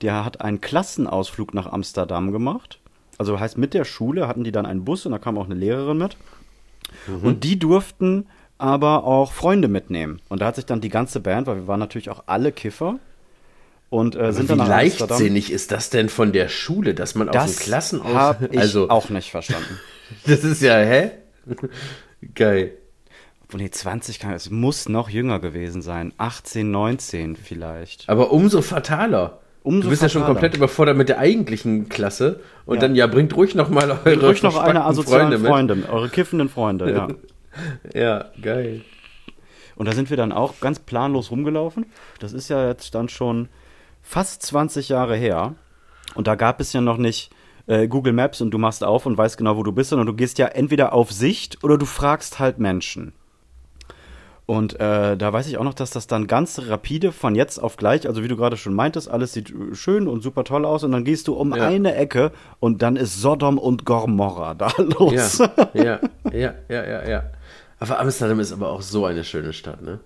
der 0.02 0.26
hat 0.26 0.42
einen 0.42 0.60
Klassenausflug 0.60 1.54
nach 1.54 1.68
Amsterdam 1.68 2.34
gemacht. 2.34 2.82
Also 3.18 3.40
heißt 3.40 3.58
mit 3.58 3.74
der 3.74 3.86
Schule 3.86 4.28
hatten 4.28 4.44
die 4.44 4.52
dann 4.52 4.66
einen 4.66 4.86
Bus 4.86 5.06
und 5.06 5.12
da 5.12 5.20
kam 5.20 5.38
auch 5.38 5.46
eine 5.46 5.56
Lehrerin 5.56 5.98
mit. 5.98 6.18
Und 7.22 7.44
die 7.44 7.58
durften 7.58 8.28
aber 8.58 9.04
auch 9.04 9.34
Freunde 9.34 9.68
mitnehmen. 9.68 10.22
Und 10.30 10.42
da 10.42 10.48
hat 10.48 10.56
sich 10.56 10.66
dann 10.66 10.82
die 10.82 10.90
ganze 10.90 11.20
Band, 11.20 11.48
weil 11.48 11.58
wir 11.58 11.68
waren 11.68 11.80
natürlich 11.80 12.10
auch 12.10 12.24
alle 12.26 12.52
Kiffer 12.52 13.00
und 13.90 14.16
äh, 14.16 14.34
sind 14.34 14.50
Wie 14.50 14.58
dann 14.58 14.68
leichtsinnig 14.68 15.52
ist 15.52 15.72
das 15.72 15.90
denn 15.90 16.10
von 16.10 16.32
der 16.32 16.48
Schule, 16.48 16.94
dass 16.94 17.16
man 17.16 17.28
Das 17.28 17.56
den 17.56 17.64
Klassenaus... 17.64 18.14
habe 18.14 18.50
ich 18.52 18.60
also, 18.60 18.90
auch 18.90 19.10
nicht 19.10 19.32
verstanden. 19.32 19.80
das 20.26 20.44
ist 20.44 20.62
ja, 20.62 20.78
hä? 20.78 21.12
Geil. 22.36 22.74
Obwohl, 23.44 23.62
nee, 23.62 23.70
20 23.70 24.20
kann, 24.20 24.34
es 24.34 24.50
muss 24.50 24.90
noch 24.90 25.10
jünger 25.10 25.40
gewesen 25.40 25.82
sein. 25.82 26.14
18, 26.18 26.72
19 26.72 27.36
vielleicht. 27.36 28.10
Aber 28.10 28.32
umso 28.32 28.62
fataler. 28.62 29.40
Umso 29.66 29.82
du 29.86 29.90
bist 29.90 30.04
ja 30.04 30.10
schon 30.10 30.24
komplett 30.26 30.56
überfordert 30.56 30.96
mit 30.96 31.10
der 31.10 31.18
eigentlichen 31.18 31.90
Klasse 31.90 32.40
und 32.68 32.76
Ja. 32.76 32.82
dann, 32.82 32.96
ja, 32.96 33.08
bringt 33.08 33.36
ruhig 33.36 33.56
noch 33.56 33.70
mal 33.70 33.90
eure 34.06 34.28
Ruhig 34.28 34.44
noch 34.44 34.58
eine 34.58 34.80
Freunde 34.94 35.40
Freunde, 35.40 35.78
eure 35.92 36.10
kiffenden 36.10 36.50
Freunde, 36.50 36.92
ja. 36.92 37.08
Ja, 37.94 38.26
geil. 38.42 38.82
Und 39.76 39.88
da 39.88 39.94
sind 39.94 40.10
wir 40.12 40.18
dann 40.18 40.32
auch 40.32 40.60
ganz 40.60 40.80
planlos 40.80 41.32
rumgelaufen. 41.32 41.88
Das 42.20 42.32
ist 42.32 42.48
ja 42.50 42.68
jetzt 42.68 42.94
dann 42.94 43.10
schon 43.10 43.50
fast 44.04 44.44
20 44.44 44.90
Jahre 44.90 45.16
her. 45.16 45.56
Und 46.14 46.28
da 46.28 46.36
gab 46.36 46.62
es 46.62 46.72
ja 46.74 46.82
noch 46.82 46.98
nicht 46.98 47.32
äh, 47.68 47.88
Google 47.88 48.14
Maps 48.14 48.42
und 48.42 48.52
du 48.52 48.58
machst 48.60 48.84
auf 48.84 49.06
und 49.06 49.18
weißt 49.18 49.38
genau, 49.38 49.58
wo 49.58 49.64
du 49.64 49.72
bist, 49.72 49.90
sondern 49.90 50.06
du 50.06 50.14
gehst 50.14 50.38
ja 50.38 50.48
entweder 50.48 50.94
auf 50.94 51.12
Sicht 51.12 51.64
oder 51.64 51.78
du 51.78 51.86
fragst 51.86 52.40
halt 52.40 52.60
Menschen. 52.60 53.14
Und 54.48 54.80
äh, 54.80 55.18
da 55.18 55.34
weiß 55.34 55.48
ich 55.48 55.58
auch 55.58 55.64
noch, 55.64 55.74
dass 55.74 55.90
das 55.90 56.06
dann 56.06 56.28
ganz 56.28 56.60
rapide 56.68 57.12
von 57.12 57.34
jetzt 57.34 57.58
auf 57.58 57.78
gleich, 57.78 58.08
also 58.08 58.22
wie 58.24 58.28
du 58.28 58.38
gerade 58.38 58.58
schon 58.58 58.76
meintest, 58.76 59.10
alles 59.10 59.34
sieht 59.34 59.50
äh, 59.50 59.74
schön 59.74 60.08
und 60.08 60.22
super 60.22 60.44
toll 60.44 60.66
aus 60.66 60.84
und 60.84 60.92
dann 60.92 61.04
gehst 61.04 61.28
du 61.28 61.34
um 61.34 61.56
Ja. 61.56 61.68
eine 61.68 61.96
Ecke 61.96 62.32
und 62.60 62.84
dann 62.84 62.96
ist 62.96 63.20
Sodom 63.22 63.58
und 63.58 63.86
Gomorra 63.86 64.54
da 64.54 64.68
Ja, 64.78 64.84
los. 65.00 65.38
ja, 65.74 66.00
ja, 66.32 66.54
ja, 66.70 66.84
ja, 66.86 67.10
ja. 67.10 67.24
Aber 67.80 68.00
Amsterdam 68.00 68.40
ist 68.40 68.52
aber 68.54 68.70
auch 68.70 68.84
so 68.84 69.06
eine 69.06 69.24
schöne 69.24 69.52
Stadt, 69.52 69.82
ne? 69.82 70.00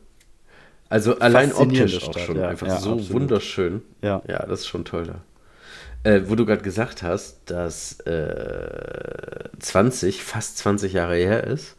Also 0.87 1.19
allein 1.19 1.53
optisch 1.53 1.97
auch 1.97 2.11
Stadt, 2.13 2.19
schon 2.23 2.37
ja, 2.37 2.47
einfach 2.47 2.67
ja, 2.67 2.77
so 2.77 2.93
absolut. 2.93 3.11
wunderschön. 3.11 3.81
Ja. 4.01 4.21
Ja, 4.27 4.45
das 4.45 4.61
ist 4.61 4.67
schon 4.67 4.85
toll 4.85 5.03
da. 5.05 6.09
Äh, 6.09 6.21
wo 6.27 6.35
du 6.35 6.45
gerade 6.45 6.61
gesagt 6.63 7.03
hast, 7.03 7.41
dass 7.51 7.99
äh, 8.01 9.49
20, 9.59 10.23
fast 10.23 10.57
20 10.59 10.93
Jahre 10.93 11.15
her 11.15 11.43
ist. 11.43 11.75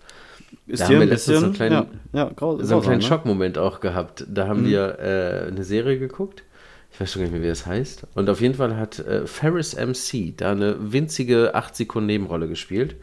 Ist 0.67 0.81
Da 0.81 0.87
haben 0.87 0.95
ein 0.97 1.01
wir 1.01 1.07
letztens 1.09 1.39
so 1.41 1.45
einen 1.47 1.55
kleinen- 1.55 1.73
ja, 1.75 1.87
ja, 2.25 2.31
grau, 2.35 2.59
so 2.63 2.75
einen 2.75 2.83
kleinen 2.83 3.01
ne? 3.01 3.07
Schockmoment 3.07 3.59
auch 3.59 3.81
gehabt. 3.81 4.25
Da 4.29 4.47
haben 4.47 4.65
wir 4.67 4.99
äh, 5.01 5.49
eine 5.49 5.65
Serie 5.65 5.99
geguckt. 5.99 6.45
Ich 6.93 7.01
weiß 7.01 7.13
schon 7.13 7.21
gar 7.23 7.27
nicht 7.27 7.33
mehr, 7.33 7.43
wie 7.43 7.49
das 7.49 7.67
heißt. 7.67 8.05
Und 8.15 8.29
auf 8.29 8.41
jeden 8.41 8.55
Fall 8.55 8.77
hat 8.77 8.99
äh, 8.99 9.27
Ferris 9.27 9.75
MC 9.77 10.37
da 10.37 10.53
eine 10.53 10.77
winzige 10.93 11.55
8 11.55 11.75
Sekunden 11.77 12.07
Nebenrolle 12.09 12.49
gespielt. 12.49 12.97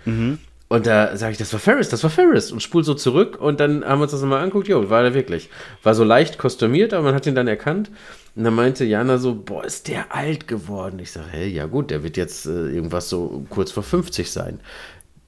Und 0.70 0.86
da 0.86 1.16
sage 1.16 1.32
ich, 1.32 1.38
das 1.38 1.54
war 1.54 1.62
Ferris, 1.62 1.88
das 1.88 2.04
war 2.04 2.10
Ferris. 2.10 2.52
Und 2.52 2.62
spul 2.62 2.84
so 2.84 2.94
zurück 2.94 3.40
und 3.40 3.62
dann 3.62 3.86
haben 3.86 4.00
wir 4.00 4.04
uns 4.04 4.12
das 4.12 4.22
nochmal 4.22 4.40
angeguckt. 4.44 4.68
Jo, 4.68 4.90
war 4.90 5.04
er 5.04 5.14
wirklich. 5.14 5.50
War 5.84 5.96
so 5.96 6.04
leicht 6.04 6.38
kostümiert, 6.38 6.94
aber 6.94 7.06
man 7.06 7.16
hat 7.16 7.26
ihn 7.26 7.36
dann 7.36 7.48
erkannt. 7.48 7.90
Und 8.36 8.44
dann 8.44 8.54
meinte 8.54 8.84
Jana 8.84 9.18
so, 9.18 9.34
boah, 9.34 9.64
ist 9.64 9.88
der 9.88 10.14
alt 10.14 10.48
geworden. 10.50 11.00
Ich 11.00 11.12
sage, 11.14 11.28
hey, 11.32 11.48
ja 11.48 11.66
gut, 11.66 11.90
der 11.90 12.04
wird 12.04 12.18
jetzt 12.18 12.46
äh, 12.46 12.50
irgendwas 12.70 13.08
so 13.10 13.46
kurz 13.50 13.72
vor 13.72 13.84
50 13.84 14.30
sein. 14.30 14.60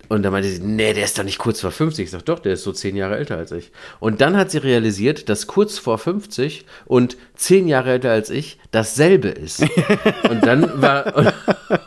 Und 0.09 0.23
dann 0.23 0.31
meinte 0.31 0.49
sie, 0.49 0.59
nee, 0.61 0.93
der 0.93 1.05
ist 1.05 1.17
doch 1.17 1.23
nicht 1.23 1.37
kurz 1.37 1.61
vor 1.61 1.71
50. 1.71 2.03
Ich 2.03 2.11
sag, 2.11 2.25
doch, 2.25 2.39
der 2.39 2.53
ist 2.53 2.63
so 2.63 2.71
zehn 2.71 2.95
Jahre 2.95 3.17
älter 3.17 3.37
als 3.37 3.51
ich. 3.51 3.71
Und 3.99 4.21
dann 4.21 4.35
hat 4.35 4.49
sie 4.49 4.57
realisiert, 4.57 5.29
dass 5.29 5.45
kurz 5.45 5.77
vor 5.77 5.99
50 5.99 6.65
und 6.85 7.15
zehn 7.35 7.67
Jahre 7.67 7.91
älter 7.91 8.11
als 8.11 8.31
ich 8.31 8.57
dasselbe 8.71 9.29
ist. 9.29 9.61
und 10.29 10.45
dann 10.45 10.81
war, 10.81 11.15
und, 11.15 11.33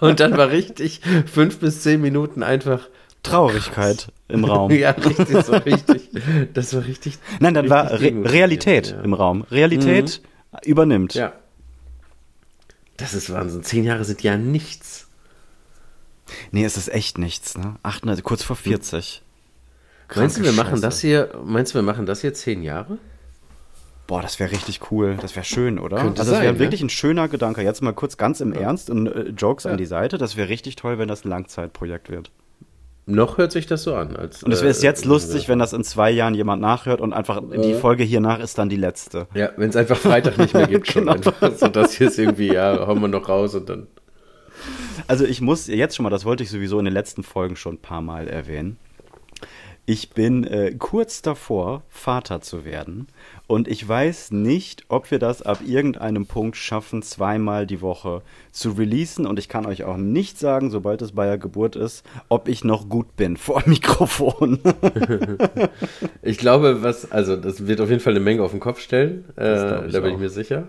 und 0.00 0.20
dann 0.20 0.36
war 0.36 0.50
richtig 0.50 1.00
fünf 1.26 1.58
bis 1.58 1.82
zehn 1.82 2.00
Minuten 2.00 2.44
einfach, 2.44 2.88
Traurigkeit 3.22 4.08
im 4.28 4.44
Raum. 4.44 4.70
ja, 4.72 4.90
richtig, 4.90 5.44
so 5.44 5.52
richtig. 5.52 6.10
Das 6.54 6.74
war 6.74 6.84
richtig. 6.84 7.18
Nein, 7.40 7.54
dann 7.54 7.70
war 7.70 7.90
richtig 7.90 8.02
Re 8.02 8.08
demotivierend, 8.08 8.34
Realität 8.34 8.90
ja. 8.90 9.00
im 9.02 9.14
Raum. 9.14 9.42
Realität 9.42 10.22
übernimmt. 10.64 11.14
Ja. 11.14 11.32
Das 12.96 13.14
ist 13.14 13.32
Wahnsinn. 13.32 13.62
Zehn 13.62 13.84
Jahre 13.84 14.04
sind 14.04 14.22
ja 14.22 14.36
nichts. 14.36 15.08
Nee, 16.50 16.64
es 16.64 16.76
ist 16.76 16.88
echt 16.88 17.18
nichts, 17.18 17.56
ne? 17.56 17.76
38, 17.82 18.24
kurz 18.24 18.42
vor 18.42 18.56
40. 18.56 19.22
Meinst 20.14 20.36
du, 20.36 20.42
wir 20.42 20.52
Kranke 20.52 20.70
machen 20.70 20.82
das 20.82 21.00
hier, 21.00 21.30
meinst 21.44 21.72
du, 21.72 21.76
wir 21.76 21.82
machen 21.82 22.06
das 22.06 22.20
hier 22.20 22.34
zehn 22.34 22.62
Jahre? 22.62 22.98
Boah, 24.06 24.20
das 24.20 24.38
wäre 24.40 24.50
richtig 24.52 24.90
cool. 24.90 25.16
Das 25.20 25.36
wäre 25.36 25.44
schön, 25.44 25.78
oder? 25.78 25.96
Könnte 25.96 26.20
also, 26.20 26.32
das 26.32 26.42
wäre 26.42 26.52
ne? 26.52 26.58
wirklich 26.58 26.82
ein 26.82 26.90
schöner 26.90 27.28
Gedanke. 27.28 27.62
Jetzt 27.62 27.82
mal 27.82 27.92
kurz 27.94 28.16
ganz 28.16 28.40
im 28.40 28.52
Ernst 28.52 28.90
und 28.90 29.06
äh, 29.06 29.28
Jokes 29.30 29.64
an 29.64 29.78
die 29.78 29.86
Seite. 29.86 30.18
Das 30.18 30.36
wäre 30.36 30.48
richtig 30.48 30.76
toll, 30.76 30.98
wenn 30.98 31.08
das 31.08 31.24
ein 31.24 31.30
Langzeitprojekt 31.30 32.10
wird. 32.10 32.30
Noch 33.06 33.38
hört 33.38 33.50
sich 33.50 33.66
das 33.66 33.82
so 33.82 33.94
an. 33.94 34.16
Als, 34.16 34.42
Und 34.42 34.52
es 34.52 34.62
wäre 34.62 34.74
äh, 34.74 34.80
jetzt 34.82 35.04
lustig, 35.04 35.48
wenn 35.48 35.58
das 35.58 35.72
in 35.72 35.82
zwei 35.82 36.10
Jahren 36.10 36.34
jemand 36.34 36.62
nachhört 36.62 37.00
und 37.00 37.12
einfach 37.12 37.40
die 37.62 37.74
Folge 37.74 38.04
hier 38.04 38.20
nach 38.20 38.38
ist 38.38 38.58
dann 38.58 38.68
die 38.68 38.76
letzte. 38.76 39.26
Ja, 39.34 39.50
wenn 39.56 39.70
es 39.70 39.76
einfach 39.76 39.96
Freitag 39.96 40.38
nicht 40.38 40.54
mehr 40.54 40.68
gibt, 40.68 40.86
schon 40.92 41.06
Genau. 41.06 41.14
einfach. 41.14 41.34
So, 41.56 41.68
das 41.68 41.94
hier 41.94 42.08
ist 42.08 42.18
irgendwie, 42.18 42.52
ja, 42.52 42.86
hauen 42.86 43.00
wir 43.00 43.08
noch 43.08 43.28
raus 43.28 43.54
und 43.54 43.68
dann. 43.68 43.86
Also 45.06 45.24
ich 45.24 45.40
muss 45.40 45.66
jetzt 45.66 45.96
schon 45.96 46.04
mal, 46.04 46.10
das 46.10 46.24
wollte 46.24 46.42
ich 46.42 46.50
sowieso 46.50 46.78
in 46.78 46.84
den 46.84 46.94
letzten 46.94 47.22
Folgen 47.22 47.56
schon 47.56 47.74
ein 47.74 47.82
paar 47.82 48.02
Mal 48.02 48.28
erwähnen. 48.28 48.78
Ich 49.84 50.10
bin 50.10 50.44
äh, 50.44 50.76
kurz 50.78 51.22
davor, 51.22 51.82
Vater 51.88 52.40
zu 52.40 52.64
werden. 52.64 53.08
Und 53.48 53.66
ich 53.66 53.86
weiß 53.86 54.30
nicht, 54.30 54.84
ob 54.86 55.10
wir 55.10 55.18
das 55.18 55.42
ab 55.42 55.58
irgendeinem 55.66 56.26
Punkt 56.26 56.56
schaffen, 56.56 57.02
zweimal 57.02 57.66
die 57.66 57.80
Woche 57.80 58.22
zu 58.52 58.70
releasen. 58.70 59.26
Und 59.26 59.40
ich 59.40 59.48
kann 59.48 59.66
euch 59.66 59.82
auch 59.82 59.96
nicht 59.96 60.38
sagen, 60.38 60.70
sobald 60.70 61.02
es 61.02 61.12
bei 61.12 61.26
der 61.26 61.36
Geburt 61.36 61.74
ist, 61.74 62.06
ob 62.28 62.46
ich 62.46 62.62
noch 62.62 62.88
gut 62.88 63.16
bin 63.16 63.36
vor 63.36 63.62
Mikrofon. 63.66 64.60
Ich 66.24 66.38
glaube, 66.38 66.82
was, 66.82 67.10
also 67.10 67.36
das 67.36 67.66
wird 67.66 67.80
auf 67.80 67.88
jeden 67.88 68.00
Fall 68.00 68.12
eine 68.12 68.20
Menge 68.20 68.42
auf 68.42 68.52
den 68.52 68.60
Kopf 68.60 68.78
stellen. 68.80 69.24
Äh, 69.36 69.42
da 69.42 69.80
bin 69.80 69.90
ich 69.90 70.14
auch. 70.14 70.18
mir 70.18 70.30
sicher. 70.30 70.68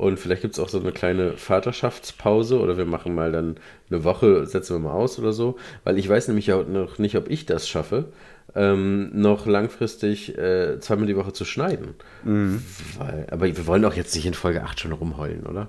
Und 0.00 0.18
vielleicht 0.18 0.40
gibt 0.40 0.54
es 0.54 0.60
auch 0.60 0.70
so 0.70 0.80
eine 0.80 0.92
kleine 0.92 1.36
Vaterschaftspause 1.36 2.58
oder 2.58 2.78
wir 2.78 2.86
machen 2.86 3.14
mal 3.14 3.32
dann 3.32 3.56
eine 3.90 4.02
Woche, 4.02 4.46
setzen 4.46 4.76
wir 4.76 4.88
mal 4.88 4.94
aus 4.94 5.18
oder 5.18 5.34
so. 5.34 5.58
Weil 5.84 5.98
ich 5.98 6.08
weiß 6.08 6.28
nämlich 6.28 6.50
auch 6.54 6.66
noch 6.66 6.98
nicht, 6.98 7.18
ob 7.18 7.28
ich 7.28 7.44
das 7.44 7.68
schaffe, 7.68 8.06
ähm, 8.54 9.10
noch 9.12 9.44
langfristig 9.44 10.38
äh, 10.38 10.80
zweimal 10.80 11.06
die 11.06 11.16
Woche 11.16 11.34
zu 11.34 11.44
schneiden. 11.44 11.88
Mhm. 12.24 12.62
Weil, 12.96 13.26
aber 13.30 13.54
wir 13.54 13.66
wollen 13.66 13.84
auch 13.84 13.92
jetzt 13.92 14.14
nicht 14.14 14.24
in 14.24 14.32
Folge 14.32 14.62
8 14.62 14.80
schon 14.80 14.92
rumheulen, 14.92 15.44
oder? 15.46 15.68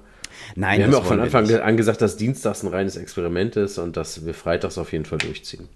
Nein, 0.55 0.79
wir 0.79 0.85
haben 0.85 0.95
auch 0.95 1.03
von 1.03 1.19
Anfang 1.19 1.53
an 1.53 1.75
gesagt, 1.75 2.01
dass 2.01 2.15
Dienstags 2.15 2.63
ein 2.63 2.69
reines 2.69 2.95
Experiment 2.95 3.57
ist 3.57 3.79
und 3.79 3.97
dass 3.97 4.25
wir 4.25 4.33
freitags 4.33 4.77
auf 4.77 4.93
jeden 4.93 5.03
Fall 5.03 5.17
durchziehen. 5.17 5.67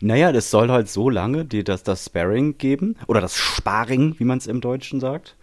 Naja, 0.00 0.32
das 0.32 0.50
soll 0.50 0.68
halt 0.70 0.88
so 0.88 1.10
lange 1.10 1.44
dir 1.44 1.62
das, 1.62 1.84
das 1.84 2.06
Sparring 2.06 2.58
geben, 2.58 2.96
oder 3.06 3.20
das 3.20 3.36
Sparring, 3.36 4.16
wie 4.18 4.24
man 4.24 4.38
es 4.38 4.48
im 4.48 4.60
Deutschen 4.60 4.98
sagt, 4.98 5.36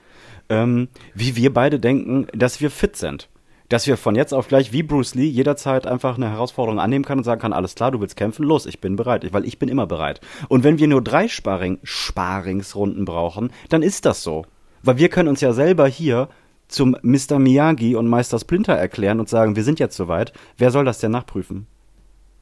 ähm, 0.50 0.90
wie 1.14 1.36
wir 1.36 1.54
beide 1.54 1.80
denken, 1.80 2.28
dass 2.34 2.62
wir 2.62 2.72
fit 2.72 2.96
sind. 2.96 3.30
Dass 3.70 3.86
wir 3.86 3.98
von 3.98 4.16
jetzt 4.16 4.34
auf 4.34 4.48
gleich 4.48 4.72
wie 4.72 4.84
Bruce 4.84 5.16
Lee 5.16 5.28
jederzeit 5.28 5.86
einfach 5.88 6.16
eine 6.16 6.30
Herausforderung 6.30 6.80
annehmen 6.80 7.04
kann 7.04 7.18
und 7.18 7.26
sagen 7.26 7.42
kann, 7.42 7.52
alles 7.52 7.76
klar, 7.76 7.92
du 7.92 8.00
willst 8.00 8.16
kämpfen, 8.16 8.44
los, 8.44 8.66
ich 8.66 8.80
bin 8.80 8.96
bereit, 8.96 9.28
weil 9.34 9.46
ich 9.46 9.60
bin 9.60 9.68
immer 9.68 9.88
bereit. 9.88 10.22
Und 10.48 10.64
wenn 10.64 10.80
wir 10.80 10.88
nur 10.88 11.04
drei 11.04 11.28
Sparring, 11.28 11.80
Sparingsrunden 11.84 13.04
brauchen, 13.04 13.52
dann 13.68 13.84
ist 13.84 14.06
das 14.06 14.24
so. 14.24 14.46
Weil 14.84 14.98
wir 14.98 15.10
können 15.10 15.28
uns 15.28 15.42
ja 15.42 15.52
selber 15.52 15.88
hier 15.88 16.30
zum 16.68 16.96
Mr. 17.02 17.40
Miyagi 17.40 17.96
und 17.96 18.08
Meister 18.08 18.40
Splinter 18.40 18.74
erklären 18.74 19.20
und 19.20 19.30
sagen, 19.30 19.56
wir 19.56 19.64
sind 19.64 19.80
jetzt 19.80 19.98
soweit. 19.98 20.34
Wer 20.58 20.72
soll 20.72 20.86
das 20.86 21.00
denn 21.00 21.12
nachprüfen? 21.12 21.68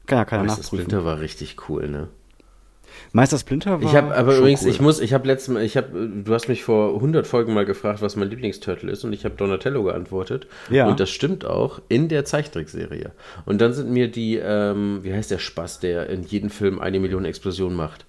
Kann 0.06 0.18
ja 0.18 0.24
keiner 0.24 0.44
Meister 0.44 0.62
nachprüfen. 0.62 0.84
Splinter 0.84 1.04
war 1.04 1.20
richtig 1.20 1.56
cool, 1.68 1.88
ne? 1.88 2.08
Meister 3.12 3.38
Splinter 3.38 3.80
war 3.80 3.88
Ich 3.88 3.96
habe 3.96 4.14
aber 4.14 4.36
übrigens, 4.36 4.62
cool. 4.62 4.70
ich 4.70 4.80
muss, 4.80 5.00
ich 5.00 5.12
habe 5.12 5.26
letztes 5.26 5.48
Mal, 5.52 5.62
ich 5.62 5.76
habe, 5.76 6.08
du 6.08 6.34
hast 6.34 6.48
mich 6.48 6.64
vor 6.64 6.94
100 6.94 7.26
Folgen 7.26 7.54
mal 7.54 7.64
gefragt, 7.64 8.02
was 8.02 8.16
mein 8.16 8.28
Lieblingsturtle 8.28 8.90
ist 8.90 9.04
und 9.04 9.12
ich 9.12 9.24
habe 9.24 9.34
Donatello 9.36 9.82
geantwortet. 9.84 10.46
Ja. 10.70 10.86
Und 10.86 11.00
das 11.00 11.10
stimmt 11.10 11.44
auch 11.44 11.80
in 11.88 12.08
der 12.08 12.24
Zeichentrickserie. 12.24 13.12
Und 13.44 13.60
dann 13.60 13.72
sind 13.72 13.90
mir 13.90 14.10
die, 14.10 14.36
ähm, 14.36 15.00
wie 15.02 15.12
heißt 15.12 15.30
der 15.30 15.38
Spaß, 15.38 15.80
der 15.80 16.08
in 16.10 16.22
jedem 16.22 16.50
Film 16.50 16.78
eine 16.78 17.00
Million 17.00 17.24
Explosionen 17.24 17.76
macht? 17.76 18.06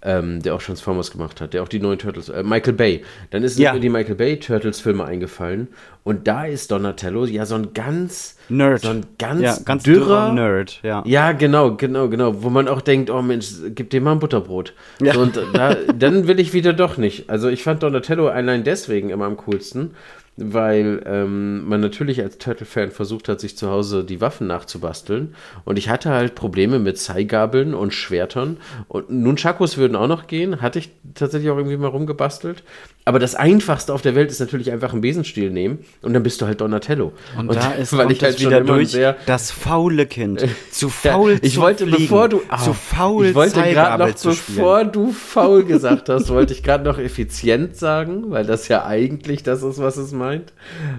Ähm, 0.00 0.40
der 0.42 0.54
auch 0.54 0.62
Transformers 0.62 1.10
gemacht 1.10 1.40
hat, 1.40 1.54
der 1.54 1.62
auch 1.64 1.68
die 1.68 1.80
neuen 1.80 1.98
Turtles, 1.98 2.28
äh, 2.28 2.44
Michael 2.44 2.74
Bay. 2.74 3.02
Dann 3.30 3.42
ist 3.42 3.58
Ja. 3.58 3.72
mir 3.72 3.80
die 3.80 3.88
Michael 3.88 4.14
Bay 4.14 4.38
Turtles 4.38 4.80
Filme 4.80 5.04
eingefallen 5.04 5.66
und 6.04 6.28
da 6.28 6.44
ist 6.46 6.70
Donatello 6.70 7.24
ja 7.24 7.46
so 7.46 7.56
ein 7.56 7.74
ganz 7.74 8.36
Nerd. 8.48 8.82
so 8.82 8.90
ein 8.90 9.04
ganz, 9.18 9.42
ja, 9.42 9.56
ganz 9.64 9.82
dürrer, 9.82 10.32
Nerd, 10.32 10.78
ja. 10.84 11.02
ja, 11.04 11.32
genau, 11.32 11.74
genau, 11.74 12.08
genau. 12.08 12.44
Wo 12.44 12.48
man 12.48 12.68
auch 12.68 12.80
denkt, 12.80 13.10
oh 13.10 13.22
Mensch, 13.22 13.48
gib 13.74 13.90
dir 13.90 14.00
mal 14.00 14.12
ein 14.12 14.20
Butterbrot. 14.20 14.72
Ja. 15.02 15.14
So, 15.14 15.20
und 15.20 15.36
da, 15.54 15.74
dann 15.74 16.28
will 16.28 16.38
ich 16.38 16.52
wieder 16.52 16.72
doch 16.72 16.96
nicht. 16.96 17.28
Also 17.28 17.48
ich 17.48 17.64
fand 17.64 17.82
Donatello 17.82 18.28
allein 18.28 18.62
deswegen 18.62 19.10
immer 19.10 19.24
am 19.24 19.36
coolsten, 19.36 19.96
weil 20.38 21.02
ähm, 21.06 21.68
man 21.68 21.80
natürlich 21.80 22.22
als 22.22 22.38
Turtle-Fan 22.38 22.90
versucht 22.90 23.28
hat, 23.28 23.40
sich 23.40 23.56
zu 23.56 23.68
Hause 23.70 24.04
die 24.04 24.20
Waffen 24.20 24.46
nachzubasteln. 24.46 25.34
Und 25.64 25.78
ich 25.78 25.88
hatte 25.88 26.10
halt 26.10 26.34
Probleme 26.34 26.78
mit 26.78 26.98
Zeigabeln 26.98 27.74
und 27.74 27.92
Schwertern. 27.92 28.58
Und 28.86 29.10
Nunchakos 29.10 29.76
würden 29.76 29.96
auch 29.96 30.06
noch 30.06 30.26
gehen. 30.28 30.60
Hatte 30.60 30.78
ich 30.78 30.90
tatsächlich 31.14 31.50
auch 31.50 31.56
irgendwie 31.56 31.76
mal 31.76 31.88
rumgebastelt. 31.88 32.62
Aber 33.08 33.18
das 33.18 33.34
Einfachste 33.34 33.94
auf 33.94 34.02
der 34.02 34.14
Welt 34.14 34.30
ist 34.30 34.38
natürlich 34.38 34.70
einfach 34.70 34.92
einen 34.92 35.00
Besenstiel 35.00 35.48
nehmen 35.48 35.78
und 36.02 36.12
dann 36.12 36.22
bist 36.22 36.42
du 36.42 36.46
halt 36.46 36.60
Donatello. 36.60 37.14
Und, 37.38 37.54
da 37.54 37.72
ist 37.78 37.96
weil 37.96 38.12
ich 38.12 38.22
halt 38.22 38.38
wieder 38.38 38.60
durch 38.60 38.94
das 39.24 39.50
faule 39.50 40.04
Kind. 40.04 40.44
Zu 40.70 40.88
faul 40.90 41.38
ich 41.40 41.54
zu 41.54 41.60
wollte, 41.62 41.86
fliegen, 41.86 42.02
bevor 42.02 42.28
du, 42.28 42.42
ah, 42.50 42.58
zu 42.58 42.74
faul 42.74 43.28
ich 43.28 43.34
wollte 43.34 43.62
gerade 43.62 44.04
noch, 44.04 44.14
bevor 44.22 44.84
du 44.84 45.12
faul 45.12 45.64
gesagt 45.64 46.10
hast, 46.10 46.28
wollte 46.28 46.52
ich 46.52 46.62
gerade 46.62 46.84
noch 46.84 46.98
effizient 46.98 47.76
sagen, 47.76 48.24
weil 48.30 48.44
das 48.44 48.68
ja 48.68 48.84
eigentlich 48.84 49.42
das 49.42 49.62
ist, 49.62 49.78
was 49.78 49.96
es 49.96 50.12
meint. 50.28 50.52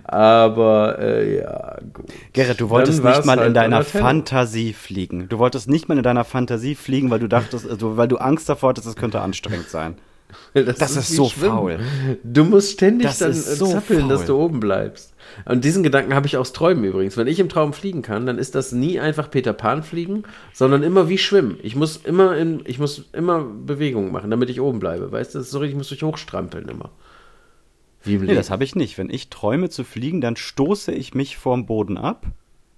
Aber 0.03 0.98
äh, 1.00 1.41
ja, 1.41 1.77
gut. 1.93 2.05
Gerrit, 2.33 2.59
du 2.59 2.69
wolltest 2.69 3.03
nicht 3.03 3.25
mal 3.25 3.33
in 3.36 3.39
halt 3.39 3.55
deiner 3.55 3.79
Donatello. 3.79 4.03
Fantasie 4.05 4.74
fliegen. 4.74 5.27
Du 5.29 5.38
wolltest 5.39 5.69
nicht 5.69 5.88
mal 5.89 5.98
in 5.98 6.03
deiner 6.03 6.24
Fantasie 6.25 6.75
fliegen, 6.75 7.09
weil 7.09 7.19
du 7.19 7.27
dachtest, 7.27 7.69
also, 7.69 7.98
weil 7.98 8.07
du 8.07 8.17
Angst 8.17 8.50
davor 8.50 8.69
hattest, 8.69 8.88
es 8.88 8.95
könnte 8.95 9.21
anstrengend 9.21 9.69
sein. 9.69 9.95
Das 10.53 10.95
ist 10.95 11.09
wie 11.12 11.15
so 11.15 11.25
Schwimmen. 11.27 11.51
faul. 11.51 11.79
Du 12.24 12.43
musst 12.43 12.74
ständig 12.74 13.07
Das 13.07 13.17
dann 13.17 13.31
ist 13.31 13.48
äh, 13.48 13.55
so 13.55 13.65
zappeln, 13.65 14.09
dass 14.09 14.21
faul. 14.21 14.27
du 14.27 14.38
oben 14.38 14.59
bleibst. 14.59 15.13
Und 15.45 15.63
diesen 15.63 15.81
Gedanken 15.81 16.13
habe 16.13 16.27
ich 16.27 16.38
aus 16.38 16.53
Träumen 16.53 16.83
übrigens. 16.83 17.17
Wenn 17.17 17.25
ich 17.27 17.39
im 17.39 17.50
Traum 17.50 17.74
fliegen 17.74 18.01
kann, 18.03 18.27
dann 18.27 18.38
ist 18.38 18.53
das 18.53 18.71
nie 18.71 19.00
einfach 19.00 19.31
Peter 19.31 19.53
Pan 19.53 19.81
fliegen, 19.83 20.24
sondern 20.53 20.83
immer 20.83 21.09
wie 21.09 21.17
Schwimmen. 21.17 21.57
Ich 21.63 21.75
muss 21.75 21.98
immer 21.98 22.38
in, 22.38 22.62
ich 22.65 22.77
muss 22.77 23.05
immer 23.13 23.39
Bewegungen 23.43 24.12
machen, 24.12 24.29
damit 24.29 24.50
ich 24.51 24.62
oben 24.62 24.79
bleibe. 24.79 25.12
Weißt 25.12 25.33
du, 25.33 25.39
das 25.39 25.48
ist 25.48 25.51
so 25.51 25.59
richtig, 25.59 25.74
ich 25.74 25.77
muss 25.77 25.89
durch 25.89 26.03
hochstrampeln 26.03 26.67
immer. 26.69 26.91
Wie 28.03 28.15
im 28.15 28.21
Nee, 28.21 28.27
Leben. 28.27 28.37
das 28.37 28.49
habe 28.49 28.63
ich 28.63 28.75
nicht. 28.75 28.97
Wenn 28.97 29.09
ich 29.09 29.29
träume 29.29 29.69
zu 29.69 29.83
fliegen, 29.83 30.21
dann 30.21 30.35
stoße 30.35 30.91
ich 30.91 31.13
mich 31.13 31.37
vom 31.37 31.65
Boden 31.65 31.97
ab. 31.97 32.25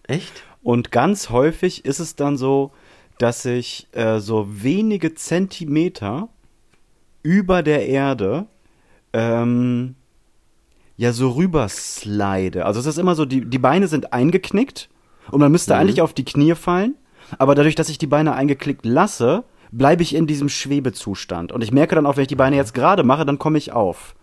Echt? 0.04 0.44
Und 0.64 0.92
ganz 0.92 1.30
häufig 1.30 1.86
ist 1.86 2.00
es 2.00 2.16
dann 2.16 2.38
so, 2.38 2.72
dass 3.18 3.46
ich 3.46 3.88
äh, 3.94 4.20
so 4.20 4.48
wenige 4.50 5.14
Zentimeter 5.14 6.30
über 7.24 7.62
der 7.62 7.88
Erde 7.88 8.48
ähm, 9.14 9.96
ja 10.98 11.14
so 11.14 11.30
rüberslide. 11.32 12.66
Also 12.66 12.80
es 12.80 12.86
ist 12.86 12.98
immer 12.98 13.16
so, 13.16 13.26
die, 13.26 13.46
die 13.46 13.60
Beine 13.60 13.88
sind 13.88 14.14
eingeknickt 14.14 14.90
und 15.30 15.40
man 15.40 15.52
müsste 15.52 15.76
eigentlich 15.76 16.02
auf 16.02 16.14
die 16.14 16.26
Knie 16.26 16.56
fallen. 16.56 16.96
Aber 17.38 17.56
dadurch, 17.56 17.76
dass 17.76 17.90
ich 17.90 17.98
die 17.98 18.08
Beine 18.08 18.34
eingeklickt 18.34 18.86
lasse, 18.86 19.44
bleibe 19.72 20.02
ich 20.04 20.16
in 20.16 20.28
diesem 20.28 20.50
Schwebezustand. 20.50 21.52
Und 21.52 21.64
ich 21.64 21.72
merke 21.72 21.96
dann 21.96 22.06
auch, 22.06 22.18
wenn 22.18 22.24
ich 22.24 22.28
die 22.28 22.36
Beine 22.36 22.56
jetzt 22.58 22.74
gerade 22.74 23.04
mache, 23.04 23.26
dann 23.26 23.40
komme 23.40 23.58
ich 23.58 23.72
auf. 23.72 24.16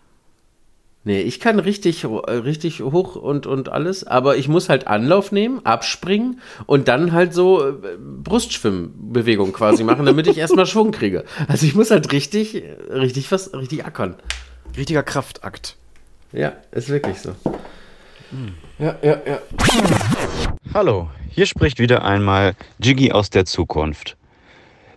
Nee, 1.04 1.22
ich 1.22 1.40
kann 1.40 1.58
richtig, 1.58 2.04
äh, 2.04 2.08
richtig 2.08 2.82
hoch 2.82 3.16
und, 3.16 3.46
und 3.46 3.70
alles, 3.70 4.06
aber 4.06 4.36
ich 4.36 4.48
muss 4.48 4.68
halt 4.68 4.86
Anlauf 4.88 5.32
nehmen, 5.32 5.64
abspringen 5.64 6.40
und 6.66 6.88
dann 6.88 7.12
halt 7.12 7.32
so 7.32 7.66
äh, 7.66 7.72
Brustschwimmbewegung 7.98 9.52
quasi 9.52 9.84
machen, 9.84 10.04
damit 10.04 10.26
ich 10.26 10.36
erstmal 10.36 10.66
Schwung 10.66 10.90
kriege. 10.90 11.24
Also 11.46 11.64
ich 11.64 11.74
muss 11.74 11.90
halt 11.90 12.12
richtig, 12.12 12.62
richtig 12.90 13.30
was, 13.32 13.54
richtig 13.54 13.86
ackern. 13.86 14.16
Richtiger 14.76 15.02
Kraftakt. 15.02 15.76
Ja, 16.32 16.52
ist 16.72 16.90
wirklich 16.90 17.18
so. 17.20 17.34
Ja, 18.78 18.96
ja, 19.00 19.18
ja. 19.26 19.38
Hallo, 20.74 21.08
hier 21.30 21.46
spricht 21.46 21.78
wieder 21.78 22.04
einmal 22.04 22.54
Jiggy 22.78 23.12
aus 23.12 23.30
der 23.30 23.46
Zukunft. 23.46 24.17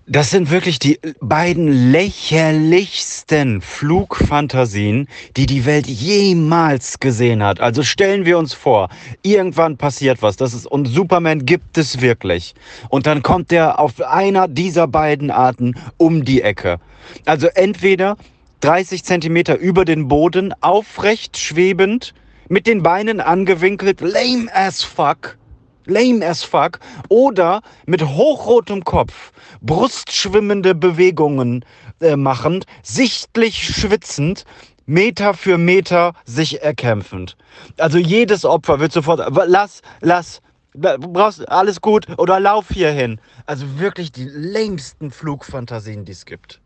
Das 0.07 0.31
sind 0.31 0.49
wirklich 0.49 0.79
die 0.79 0.99
beiden 1.19 1.91
lächerlichsten 1.91 3.61
Flugfantasien, 3.61 5.07
die 5.37 5.45
die 5.45 5.65
Welt 5.65 5.85
jemals 5.85 6.99
gesehen 6.99 7.43
hat. 7.43 7.59
Also 7.59 7.83
stellen 7.83 8.25
wir 8.25 8.39
uns 8.39 8.55
vor, 8.55 8.89
irgendwann 9.21 9.77
passiert 9.77 10.23
was, 10.23 10.37
das 10.37 10.55
ist 10.55 10.65
und 10.65 10.87
Superman 10.87 11.45
gibt 11.45 11.77
es 11.77 12.01
wirklich. 12.01 12.55
Und 12.89 13.05
dann 13.05 13.21
kommt 13.21 13.51
der 13.51 13.79
auf 13.79 14.01
einer 14.01 14.47
dieser 14.47 14.87
beiden 14.87 15.29
Arten 15.29 15.75
um 15.97 16.25
die 16.25 16.41
Ecke. 16.41 16.79
Also 17.25 17.47
entweder 17.53 18.17
30 18.61 19.03
Zentimeter 19.03 19.59
über 19.59 19.85
den 19.85 20.07
Boden, 20.07 20.51
aufrecht 20.61 21.37
schwebend, 21.37 22.15
mit 22.49 22.65
den 22.65 22.81
Beinen 22.81 23.21
angewinkelt, 23.21 24.01
lame 24.01 24.47
as 24.53 24.81
fuck 24.81 25.37
lame 25.85 26.25
as 26.25 26.43
fuck 26.43 26.79
oder 27.09 27.61
mit 27.85 28.03
hochrotem 28.03 28.83
Kopf 28.83 29.31
brustschwimmende 29.61 30.75
Bewegungen 30.75 31.63
äh, 32.01 32.15
machend, 32.15 32.65
sichtlich 32.83 33.63
schwitzend, 33.63 34.45
Meter 34.85 35.33
für 35.33 35.57
Meter 35.57 36.13
sich 36.25 36.61
erkämpfend. 36.61 37.37
Also 37.77 37.97
jedes 37.97 38.43
Opfer 38.43 38.79
wird 38.79 38.91
sofort, 38.91 39.21
lass, 39.47 39.81
lass, 40.01 40.41
brauchst 40.73 41.47
alles 41.47 41.81
gut 41.81 42.07
oder 42.17 42.39
lauf 42.39 42.67
hier 42.69 42.91
hin. 42.91 43.19
Also 43.45 43.79
wirklich 43.79 44.11
die 44.11 44.25
längsten 44.25 45.11
Flugfantasien, 45.11 46.05
die 46.05 46.11
es 46.11 46.25
gibt. 46.25 46.59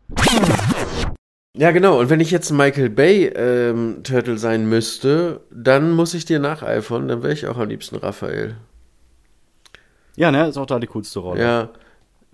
Ja, 1.56 1.70
genau. 1.70 1.98
Und 1.98 2.10
wenn 2.10 2.20
ich 2.20 2.30
jetzt 2.30 2.50
Michael 2.50 2.90
Bay 2.90 3.26
ähm, 3.28 4.02
Turtle 4.02 4.36
sein 4.36 4.68
müsste, 4.68 5.40
dann 5.50 5.92
muss 5.92 6.12
ich 6.12 6.26
dir 6.26 6.38
nacheifern. 6.38 7.08
Dann 7.08 7.22
wäre 7.22 7.32
ich 7.32 7.46
auch 7.46 7.56
am 7.56 7.68
liebsten 7.68 7.96
Raphael. 7.96 8.56
Ja, 10.16 10.30
ne, 10.30 10.48
ist 10.48 10.56
auch 10.56 10.66
da 10.66 10.78
die 10.78 10.86
coolste 10.86 11.20
Rolle. 11.20 11.42
Ja. 11.42 11.68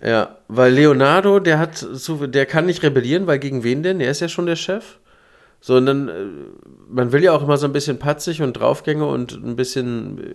Ja, 0.05 0.37
weil 0.49 0.73
Leonardo, 0.73 1.39
der 1.39 1.59
hat 1.59 1.87
der 1.87 2.45
kann 2.45 2.65
nicht 2.65 2.83
rebellieren, 2.83 3.25
weil 3.25 3.39
gegen 3.39 3.63
wen 3.63 3.83
denn? 3.83 3.99
Der 3.99 4.11
ist 4.11 4.19
ja 4.19 4.27
schon 4.27 4.45
der 4.45 4.57
Chef. 4.57 4.97
Sondern 5.61 6.09
äh, 6.09 6.25
man 6.89 7.13
will 7.13 7.23
ja 7.23 7.31
auch 7.31 7.41
immer 7.41 7.55
so 7.55 7.65
ein 7.65 7.71
bisschen 7.71 7.99
patzig 7.99 8.41
und 8.41 8.51
Draufgänge 8.51 9.05
und 9.05 9.31
ein 9.31 9.55
bisschen 9.55 10.17
äh, 10.17 10.33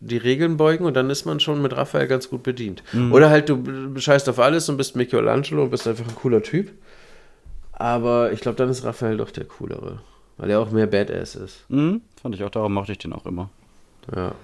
die 0.00 0.18
Regeln 0.18 0.58
beugen 0.58 0.84
und 0.84 0.92
dann 0.94 1.08
ist 1.08 1.24
man 1.24 1.40
schon 1.40 1.62
mit 1.62 1.74
Raphael 1.74 2.06
ganz 2.06 2.28
gut 2.28 2.42
bedient. 2.42 2.82
Mhm. 2.92 3.12
Oder 3.14 3.30
halt 3.30 3.48
du 3.48 3.56
bescheißt 3.62 4.28
auf 4.28 4.38
alles 4.38 4.68
und 4.68 4.76
bist 4.76 4.94
Michelangelo 4.94 5.62
und 5.62 5.70
bist 5.70 5.88
einfach 5.88 6.06
ein 6.06 6.14
cooler 6.14 6.42
Typ. 6.42 6.70
Aber 7.72 8.30
ich 8.32 8.40
glaube, 8.40 8.56
dann 8.58 8.68
ist 8.68 8.84
Raphael 8.84 9.16
doch 9.16 9.30
der 9.30 9.44
coolere. 9.44 10.00
Weil 10.36 10.50
er 10.50 10.60
auch 10.60 10.70
mehr 10.70 10.86
Badass 10.86 11.34
ist. 11.34 11.64
Mhm, 11.70 12.02
fand 12.20 12.34
ich 12.34 12.44
auch, 12.44 12.50
darum 12.50 12.74
mochte 12.74 12.92
ich 12.92 12.98
den 12.98 13.14
auch 13.14 13.24
immer. 13.24 13.48
Ja. 14.14 14.34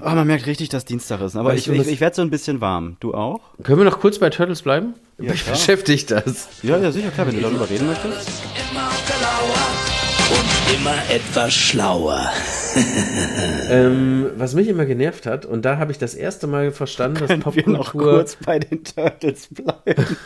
Oh, 0.00 0.10
man 0.10 0.26
merkt 0.26 0.46
richtig, 0.46 0.68
dass 0.70 0.84
Dienstag 0.84 1.20
ist. 1.20 1.36
Aber 1.36 1.54
ich, 1.54 1.68
ich, 1.68 1.86
ich 1.86 2.00
werde 2.00 2.16
so 2.16 2.22
ein 2.22 2.30
bisschen 2.30 2.60
warm. 2.60 2.96
Du 3.00 3.14
auch? 3.14 3.40
Können 3.62 3.78
wir 3.78 3.84
noch 3.84 4.00
kurz 4.00 4.18
bei 4.18 4.28
Turtles 4.30 4.62
bleiben? 4.62 4.94
Ja, 5.18 5.30
Mich 5.30 5.44
klar. 5.44 5.54
beschäftigt 5.54 6.10
das. 6.10 6.48
Ja, 6.62 6.78
ja, 6.78 6.90
sicher, 6.90 7.10
klar, 7.10 7.28
wenn 7.28 7.36
du 7.36 7.42
darüber 7.42 7.70
reden 7.70 7.86
möchtest. 7.86 8.42
Immer 8.70 8.90
und 10.30 10.80
immer 10.80 10.96
etwas 11.10 11.54
schlauer. 11.54 12.28
ähm, 13.70 14.30
was 14.36 14.54
mich 14.54 14.68
immer 14.68 14.84
genervt 14.84 15.26
hat, 15.26 15.46
und 15.46 15.64
da 15.64 15.78
habe 15.78 15.92
ich 15.92 15.98
das 15.98 16.14
erste 16.14 16.46
Mal 16.46 16.72
verstanden, 16.72 17.26
dass 17.26 17.38
Popkultur... 17.40 17.72
Wir 17.72 17.78
noch 17.78 17.92
kurz 17.92 18.36
bei 18.36 18.58
den 18.58 18.82
Turtles 18.82 19.48
bleiben. 19.50 20.16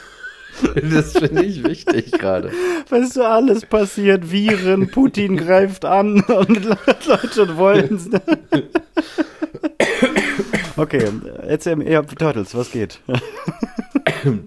Das 0.91 1.13
finde 1.13 1.45
ich 1.45 1.65
wichtig 1.65 2.13
gerade. 2.13 2.51
Weißt 2.89 3.17
du, 3.17 3.23
alles 3.23 3.67
passiert, 3.67 4.31
Viren, 4.31 4.91
Putin 4.91 5.37
greift 5.37 5.85
an 5.85 6.21
und 6.23 6.65
Leute 7.07 7.57
wollen 7.57 7.95
es. 7.97 8.09
Okay, 10.77 11.05
erzähl 11.47 11.77
mir, 11.77 11.91
ihr 11.91 11.97
habt 11.97 12.19
Turtles, 12.19 12.55
was 12.55 12.71
geht? 12.71 13.01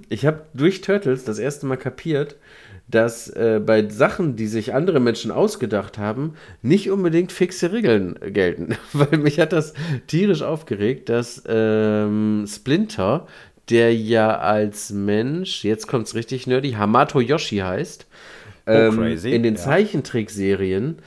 ich 0.09 0.25
habe 0.25 0.43
durch 0.53 0.81
Turtles 0.81 1.23
das 1.23 1.39
erste 1.39 1.65
Mal 1.65 1.77
kapiert, 1.77 2.37
dass 2.91 3.29
äh, 3.29 3.61
bei 3.65 3.87
Sachen, 3.89 4.35
die 4.35 4.47
sich 4.47 4.73
andere 4.73 4.99
Menschen 4.99 5.31
ausgedacht 5.31 5.97
haben, 5.97 6.33
nicht 6.61 6.91
unbedingt 6.91 7.31
fixe 7.31 7.71
Regeln 7.71 8.19
gelten. 8.21 8.75
Weil 8.93 9.17
mich 9.17 9.39
hat 9.39 9.53
das 9.53 9.73
tierisch 10.07 10.41
aufgeregt, 10.41 11.09
dass 11.09 11.43
ähm, 11.47 12.45
Splinter, 12.47 13.27
der 13.69 13.95
ja 13.95 14.37
als 14.37 14.91
Mensch, 14.91 15.63
jetzt 15.63 15.87
kommt 15.87 16.07
es 16.07 16.15
richtig 16.15 16.47
nerdy, 16.47 16.71
Hamato 16.71 17.19
Yoshi 17.19 17.57
heißt, 17.57 18.07
oh, 18.67 18.71
ähm, 18.71 19.17
in 19.23 19.43
den 19.43 19.55
ja. 19.55 19.61
Zeichentrickserien 19.61 20.99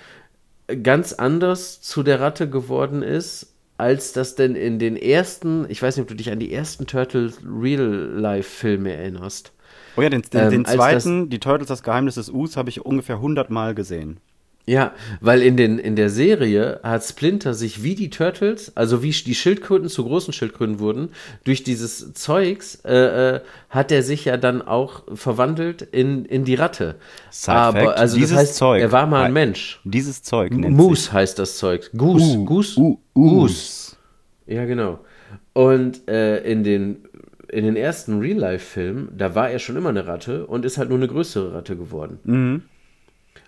ganz 0.83 1.13
anders 1.13 1.83
zu 1.83 2.03
der 2.03 2.21
Ratte 2.21 2.49
geworden 2.49 3.03
ist 3.03 3.55
als 3.77 4.13
das 4.13 4.35
denn 4.35 4.55
in 4.55 4.79
den 4.79 4.97
ersten, 4.97 5.67
ich 5.69 5.83
weiß 5.83 5.97
nicht, 5.97 6.03
ob 6.03 6.09
du 6.09 6.15
dich 6.15 6.31
an 6.31 6.39
die 6.39 6.53
ersten 6.53 6.87
Turtles 6.87 7.41
Real-Life-Filme 7.45 8.93
erinnerst. 8.93 9.53
Oh 9.97 10.03
ja, 10.03 10.11
den, 10.11 10.23
den, 10.23 10.41
ähm, 10.41 10.51
den 10.51 10.65
zweiten, 10.65 11.21
das, 11.23 11.29
die 11.31 11.41
Turtles, 11.41 11.69
das 11.69 11.83
Geheimnis 11.83 12.15
des 12.15 12.31
Us, 12.31 12.57
habe 12.57 12.71
ich 12.71 12.85
ungefähr 12.85 13.17
100 13.17 13.51
Mal 13.51 13.75
gesehen. 13.75 14.19
Ja, 14.67 14.93
weil 15.21 15.43
in, 15.43 15.59
den, 15.59 15.79
in 15.79 15.95
der 15.95 16.09
Serie 16.09 16.81
hat 16.83 17.05
Splinter 17.05 17.53
sich 17.53 17.83
wie 17.83 17.95
die 17.95 18.09
Turtles, 18.09 18.75
also 18.75 19.03
wie 19.03 19.11
die 19.11 19.35
Schildkröten 19.35 19.91
zu 19.91 20.05
großen 20.05 20.33
Schildkröten 20.33 20.79
wurden, 20.79 21.11
durch 21.45 21.65
dieses 21.65 22.15
Zeugs 22.15 22.77
äh, 22.85 23.37
äh, 23.37 23.41
hat 23.69 23.93
er 23.93 24.03
sich 24.03 24.25
ja 24.25 24.39
dann 24.39 24.63
auch 24.63 25.03
verwandelt 25.15 25.83
in, 25.83 26.25
in 26.25 26.45
die 26.45 26.55
Ratte. 26.55 26.95
Side 27.31 27.57
Aber 27.57 27.81
Fact, 27.81 27.99
also 27.99 28.19
das 28.19 28.33
heißt, 28.33 28.57
Zeug, 28.57 28.81
er 28.81 28.91
war 28.91 29.07
mal 29.07 29.25
ein 29.25 29.35
Mensch. 29.35 29.81
Dieses 29.85 30.23
Zeug 30.23 30.53
nennt 30.55 30.75
Moose 30.75 31.13
heißt 31.13 31.39
das 31.39 31.59
Zeug. 31.59 31.91
Goose. 31.95 32.39
Uh, 32.39 32.45
Goose. 32.47 32.81
Uh, 32.81 32.99
Goose. 33.13 33.97
Ja, 34.47 34.65
genau. 34.65 35.01
Und 35.53 36.09
äh, 36.09 36.39
in 36.39 36.65
den 36.65 37.05
in 37.49 37.65
den 37.65 37.77
ersten 37.77 38.19
Real-Life-Filmen, 38.19 39.11
da 39.17 39.35
war 39.35 39.51
er 39.51 39.61
schon 39.61 39.77
immer 39.77 39.91
eine 39.91 40.07
Ratte 40.07 40.47
und 40.47 40.65
ist 40.65 40.77
halt 40.77 40.89
nur 40.89 40.99
eine 40.99 41.07
größere 41.07 41.55
Ratte 41.55 41.77
geworden. 41.77 42.19
Mhm. 42.25 42.63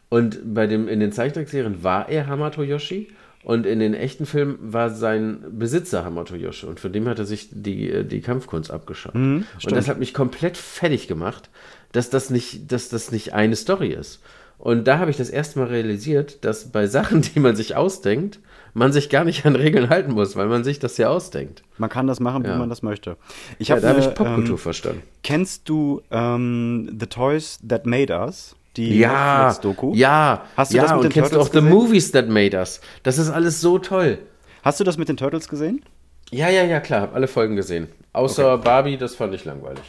Und 0.08 0.54
bei 0.54 0.66
dem, 0.66 0.88
in 0.88 1.00
den 1.00 1.12
Zeichentrickserien 1.12 1.82
war 1.82 2.08
er 2.08 2.26
Hamato 2.26 2.62
Yoshi 2.62 3.08
und 3.42 3.66
in 3.66 3.80
den 3.80 3.94
echten 3.94 4.26
Filmen 4.26 4.58
war 4.60 4.90
sein 4.90 5.38
Besitzer 5.50 6.04
Hamato 6.04 6.34
Yoshi 6.34 6.66
und 6.66 6.80
von 6.80 6.92
dem 6.92 7.08
hat 7.08 7.18
er 7.18 7.26
sich 7.26 7.48
die, 7.50 8.04
die 8.04 8.20
Kampfkunst 8.20 8.70
abgeschaut. 8.70 9.14
Mhm, 9.14 9.44
und 9.64 9.72
das 9.72 9.88
hat 9.88 9.98
mich 9.98 10.14
komplett 10.14 10.56
fertig 10.56 11.08
gemacht, 11.08 11.50
dass 11.92 12.10
das 12.10 12.30
nicht, 12.30 12.70
dass 12.72 12.88
das 12.88 13.10
nicht 13.10 13.34
eine 13.34 13.56
Story 13.56 13.88
ist. 13.88 14.20
Und 14.58 14.84
da 14.88 14.98
habe 14.98 15.10
ich 15.10 15.16
das 15.16 15.28
erste 15.28 15.58
Mal 15.58 15.68
realisiert, 15.68 16.44
dass 16.44 16.70
bei 16.70 16.86
Sachen, 16.86 17.22
die 17.34 17.40
man 17.40 17.56
sich 17.56 17.76
ausdenkt, 17.76 18.40
man 18.74 18.92
sich 18.92 19.08
gar 19.08 19.24
nicht 19.24 19.46
an 19.46 19.56
Regeln 19.56 19.88
halten 19.88 20.12
muss, 20.12 20.36
weil 20.36 20.48
man 20.48 20.64
sich 20.64 20.78
das 20.78 20.96
ja 20.98 21.08
ausdenkt. 21.08 21.62
Man 21.78 21.88
kann 21.88 22.06
das 22.06 22.20
machen, 22.20 22.44
wie 22.44 22.48
ja. 22.48 22.58
man 22.58 22.68
das 22.68 22.82
möchte. 22.82 23.16
Ich 23.58 23.68
ja, 23.68 23.80
da 23.80 23.88
habe 23.90 24.00
ich 24.00 24.14
Popkultur 24.14 24.50
ähm, 24.50 24.58
verstanden. 24.58 25.02
Kennst 25.22 25.68
du 25.68 26.02
ähm, 26.10 26.96
The 26.98 27.06
Toys 27.06 27.58
That 27.66 27.86
Made 27.86 28.12
Us? 28.12 28.54
Die 28.76 28.98
ja, 28.98 29.46
Netflix-Doku. 29.46 29.92
Ja, 29.94 30.44
Hast 30.56 30.72
du 30.72 30.76
ja, 30.76 30.82
das 30.82 30.92
mit 30.92 30.96
und 30.98 31.04
den 31.04 31.12
kennst 31.12 31.32
Turtles 31.32 31.50
du 31.50 31.58
auch 31.58 31.62
The 31.62 31.68
Movies 31.68 32.12
That 32.12 32.28
Made 32.28 32.56
Us. 32.56 32.80
Das 33.02 33.18
ist 33.18 33.30
alles 33.30 33.60
so 33.60 33.78
toll. 33.78 34.18
Hast 34.62 34.80
du 34.80 34.84
das 34.84 34.98
mit 34.98 35.08
den 35.08 35.16
Turtles 35.16 35.48
gesehen? 35.48 35.82
Ja, 36.30 36.48
ja, 36.48 36.64
ja, 36.64 36.80
klar, 36.80 37.02
habe 37.02 37.14
alle 37.14 37.28
Folgen 37.28 37.56
gesehen. 37.56 37.88
Außer 38.12 38.54
okay. 38.54 38.64
Barbie, 38.64 38.96
das 38.96 39.14
fand 39.14 39.34
ich 39.34 39.44
langweilig. 39.44 39.84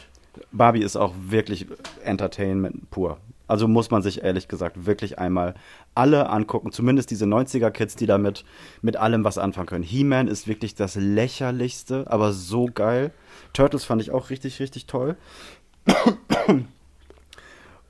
Barbie 0.52 0.82
ist 0.82 0.96
auch 0.96 1.14
wirklich 1.28 1.66
Entertainment 2.04 2.90
pur. 2.90 3.18
Also 3.48 3.66
muss 3.66 3.90
man 3.90 4.02
sich 4.02 4.22
ehrlich 4.22 4.46
gesagt 4.46 4.86
wirklich 4.86 5.18
einmal 5.18 5.54
alle 5.94 6.28
angucken, 6.28 6.70
zumindest 6.70 7.10
diese 7.10 7.24
90er-Kids, 7.24 7.96
die 7.96 8.06
damit 8.06 8.44
mit 8.82 8.96
allem 8.96 9.24
was 9.24 9.38
anfangen 9.38 9.66
können. 9.66 9.84
He-Man 9.84 10.28
ist 10.28 10.46
wirklich 10.46 10.74
das 10.74 10.96
lächerlichste, 10.96 12.04
aber 12.08 12.32
so 12.32 12.66
geil. 12.66 13.10
Turtles 13.54 13.84
fand 13.84 14.02
ich 14.02 14.10
auch 14.10 14.30
richtig, 14.30 14.60
richtig 14.60 14.86
toll. 14.86 15.16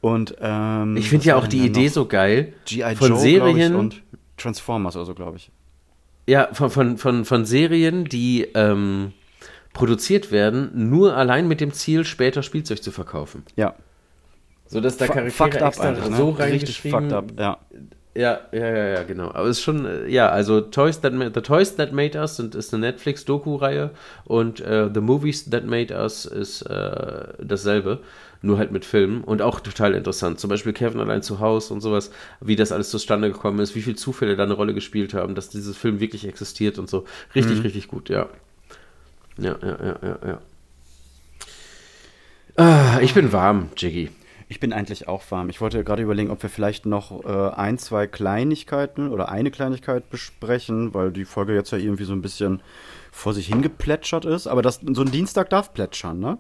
Und 0.00 0.37
ähm, 0.40 0.96
ich 0.96 1.08
finde 1.08 1.26
ja 1.26 1.37
auch 1.37 1.48
die 1.48 1.64
Idee 1.64 1.87
noch? 1.87 1.92
so 1.92 2.06
geil 2.06 2.54
G.I. 2.66 2.94
von 2.94 3.08
Joe, 3.11 3.18
Serien 3.18 3.74
und 3.74 4.02
Transformers 4.37 4.96
oder 4.96 5.06
so, 5.06 5.14
glaube 5.14 5.38
ich. 5.38 5.50
Ja, 6.26 6.48
von, 6.52 6.70
von, 6.70 6.98
von, 6.98 7.24
von 7.24 7.44
Serien, 7.44 8.04
die 8.04 8.42
ähm, 8.54 9.12
produziert 9.72 10.30
werden, 10.30 10.90
nur 10.90 11.16
allein 11.16 11.48
mit 11.48 11.61
dem 11.61 11.72
Ziel, 11.72 12.04
später 12.04 12.42
Spielzeug 12.42 12.82
zu 12.82 12.90
verkaufen. 12.90 13.44
Ja. 13.56 13.74
So 14.66 14.80
dass 14.80 14.98
da 14.98 15.06
Charaktere 15.06 15.62
up, 15.62 15.68
extra 15.68 15.88
Alter, 15.88 16.11
ne? 16.11 16.16
so 16.16 16.30
reingeschrieben. 16.30 17.12
Up, 17.12 17.32
ja. 17.38 17.58
Ja, 18.18 18.40
ja, 18.50 18.66
ja, 18.66 18.88
ja, 18.88 19.02
genau. 19.04 19.28
Aber 19.28 19.44
es 19.44 19.59
ist 19.59 19.62
schon, 19.62 19.87
äh, 19.87 20.09
ja, 20.09 20.28
also 20.28 20.61
Toys 20.61 21.00
That 21.02 21.12
The 21.12 21.40
Toys 21.40 21.76
That 21.76 21.92
Made 21.92 22.18
Us 22.18 22.35
sind, 22.35 22.57
ist 22.57 22.74
eine 22.74 22.87
Netflix-Doku-Reihe 22.87 23.90
und 24.24 24.59
äh, 24.59 24.90
The 24.92 25.00
Movies 25.00 25.48
That 25.50 25.66
Made 25.66 25.94
Us 25.94 26.24
ist 26.24 26.62
äh, 26.62 27.28
dasselbe 27.40 28.00
nur 28.42 28.59
halt 28.59 28.72
mit 28.72 28.85
Filmen 28.85 29.22
und 29.22 29.40
auch 29.40 29.61
total 29.61 29.94
interessant. 29.94 30.40
Zum 30.40 30.50
Beispiel 30.50 30.72
Kevin 30.72 30.98
allein 30.98 31.22
zu 31.22 31.38
Hause 31.38 31.72
und 31.72 31.81
sowas, 31.81 32.11
wie 32.40 32.57
das 32.57 32.72
alles 32.72 32.90
zustande 32.90 33.31
gekommen 33.31 33.61
ist, 33.61 33.76
wie 33.76 33.83
viele 33.83 33.94
Zufälle 33.94 34.35
da 34.35 34.42
eine 34.42 34.54
Rolle 34.54 34.74
gespielt 34.74 35.14
haben, 35.14 35.37
dass 35.37 35.48
dieses 35.48 35.76
Film 35.76 36.00
wirklich 36.00 36.26
existiert 36.26 36.81
und 36.81 36.90
so. 36.90 37.04
Richtig, 37.37 37.59
mhm. 37.59 37.62
richtig 37.62 37.87
gut, 37.87 38.09
ja. 38.09 38.26
Ja, 39.38 39.54
ja, 39.62 39.78
ja, 39.81 39.96
ja, 40.02 40.18
ja. 40.26 40.40
Ah, 42.57 42.98
ich 43.00 43.14
bin 43.14 43.33
warm, 43.33 43.68
Jiggy. 43.76 44.11
Ich 44.50 44.61
bin 44.61 44.72
eigentlich 44.72 45.08
auch 45.08 45.22
warm. 45.30 45.50
Ich 45.50 45.61
wollte 45.61 45.84
gerade 45.84 46.02
überlegen, 46.02 46.30
ob 46.30 46.42
wir 46.42 46.48
vielleicht 46.48 46.87
noch 46.87 47.24
äh, 47.24 47.54
ein, 47.54 47.76
zwei 47.76 48.06
Kleinigkeiten 48.06 49.11
oder 49.11 49.28
eine 49.28 49.50
Kleinigkeit 49.50 50.08
besprechen, 50.08 50.94
weil 50.94 51.12
die 51.12 51.26
Folge 51.26 51.54
jetzt 51.54 51.70
ja 51.70 51.78
irgendwie 51.78 52.04
so 52.04 52.14
ein 52.14 52.22
bisschen 52.22 52.62
vor 53.12 53.34
sich 53.34 53.48
hingeplätschert 53.48 54.24
ist. 54.24 54.46
Aber 54.46 54.62
das, 54.62 54.80
so 54.82 55.02
ein 55.02 55.11
Dienstag 55.11 55.50
darf 55.50 55.74
plätschern, 55.74 56.18
ne? 56.18 56.38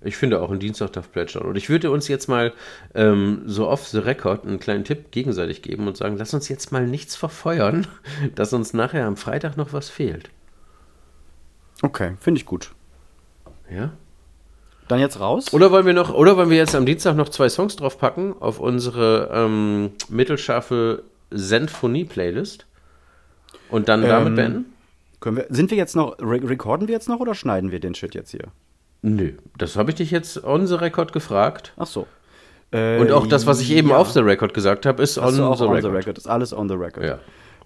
Ich 0.00 0.16
finde 0.16 0.40
auch 0.40 0.50
ein 0.50 0.60
Dienstag 0.60 0.92
darf 0.92 1.10
plätschern. 1.10 1.42
Und 1.42 1.56
ich 1.56 1.70
würde 1.70 1.90
uns 1.90 2.06
jetzt 2.06 2.28
mal 2.28 2.52
ähm, 2.94 3.42
so 3.46 3.66
off 3.66 3.88
the 3.88 3.98
record 3.98 4.44
einen 4.44 4.60
kleinen 4.60 4.84
Tipp 4.84 5.10
gegenseitig 5.10 5.62
geben 5.62 5.88
und 5.88 5.96
sagen, 5.96 6.16
lass 6.18 6.34
uns 6.34 6.48
jetzt 6.48 6.70
mal 6.70 6.86
nichts 6.86 7.16
verfeuern, 7.16 7.86
dass 8.34 8.52
uns 8.52 8.74
nachher 8.74 9.06
am 9.06 9.16
Freitag 9.16 9.56
noch 9.56 9.72
was 9.72 9.88
fehlt. 9.88 10.30
Okay, 11.82 12.12
finde 12.20 12.38
ich 12.38 12.46
gut. 12.46 12.72
Ja? 13.70 13.92
Dann 14.88 15.00
jetzt 15.00 15.20
raus? 15.20 15.52
Oder 15.52 15.70
wollen 15.70 15.86
wir 15.86 15.92
noch, 15.92 16.12
oder 16.12 16.36
wollen 16.36 16.50
wir 16.50 16.56
jetzt 16.56 16.74
am 16.74 16.86
Dienstag 16.86 17.14
noch 17.14 17.28
zwei 17.28 17.48
Songs 17.48 17.76
draufpacken 17.76 18.34
auf 18.40 18.58
unsere 18.58 19.30
ähm, 19.32 19.90
mittelscharfe 20.08 21.02
Sinfonie-Playlist 21.30 22.66
und 23.70 23.88
dann 23.88 24.02
ähm, 24.02 24.08
damit 24.08 24.36
beenden? 24.36 24.64
Können 25.20 25.36
wir, 25.36 25.46
sind 25.50 25.70
wir 25.70 25.76
jetzt 25.76 25.94
noch, 25.94 26.18
re 26.18 26.40
recorden 26.42 26.88
wir 26.88 26.94
jetzt 26.94 27.08
noch 27.08 27.20
oder 27.20 27.34
schneiden 27.34 27.70
wir 27.70 27.80
den 27.80 27.94
Shit 27.94 28.14
jetzt 28.14 28.30
hier? 28.30 28.46
Nö, 29.02 29.32
das 29.56 29.76
habe 29.76 29.90
ich 29.90 29.96
dich 29.96 30.10
jetzt 30.10 30.42
on 30.42 30.66
the 30.66 30.74
record 30.74 31.12
gefragt. 31.12 31.72
Ach 31.76 31.86
so. 31.86 32.06
Äh, 32.70 32.98
Und 32.98 33.12
auch 33.12 33.26
das, 33.26 33.46
was 33.46 33.60
ich 33.60 33.70
eben 33.72 33.90
ja. 33.90 33.96
auf 33.96 34.10
the 34.10 34.20
record 34.20 34.54
gesagt 34.54 34.86
habe, 34.86 35.02
ist 35.02 35.18
on, 35.18 35.40
auch 35.40 35.56
the, 35.56 35.64
on 35.64 35.72
record. 35.72 35.82
the 35.82 35.96
record. 35.96 36.18
Ist 36.18 36.28
alles 36.28 36.52
on 36.52 36.68
the 36.68 36.74
record. 36.74 37.04
Ja. 37.04 37.18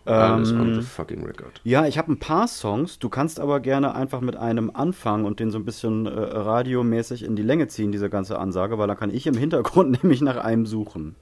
Alles 0.05 0.51
Ähm, 0.51 0.61
on 0.61 0.75
the 0.75 0.83
fucking 0.83 1.25
record. 1.25 1.61
Ja, 1.65 1.87
ich 1.87 1.97
habe 1.97 2.13
ein 2.13 2.19
paar 2.19 2.49
Songs. 2.49 2.99
Du 2.99 3.09
kannst 3.09 3.39
aber 3.39 3.61
gerne 3.61 3.95
einfach 3.95 4.21
mit 4.21 4.37
einem 4.37 4.71
anfangen 4.75 5.25
und 5.25 5.39
den 5.39 5.51
so 5.51 5.59
ein 5.59 5.65
bisschen 5.65 6.07
äh, 6.07 6.11
radiomäßig 6.11 7.25
in 7.25 7.37
die 7.37 7.43
Länge 7.43 7.69
ziehen, 7.69 7.93
diese 7.93 8.11
ganze 8.11 8.39
Ansage, 8.39 8.79
weil 8.79 8.89
dann 8.89 8.97
kann 8.97 9.11
ich 9.11 9.27
im 9.27 9.37
Hintergrund 9.37 9.91
nämlich 10.03 10.21
nach 10.21 10.37
einem 10.37 10.67
suchen. 10.67 11.15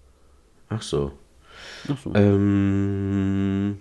Ach 0.69 0.83
so. 0.83 1.13
Ach 1.93 1.99
so. 1.99 2.13
Ähm, 2.15 3.79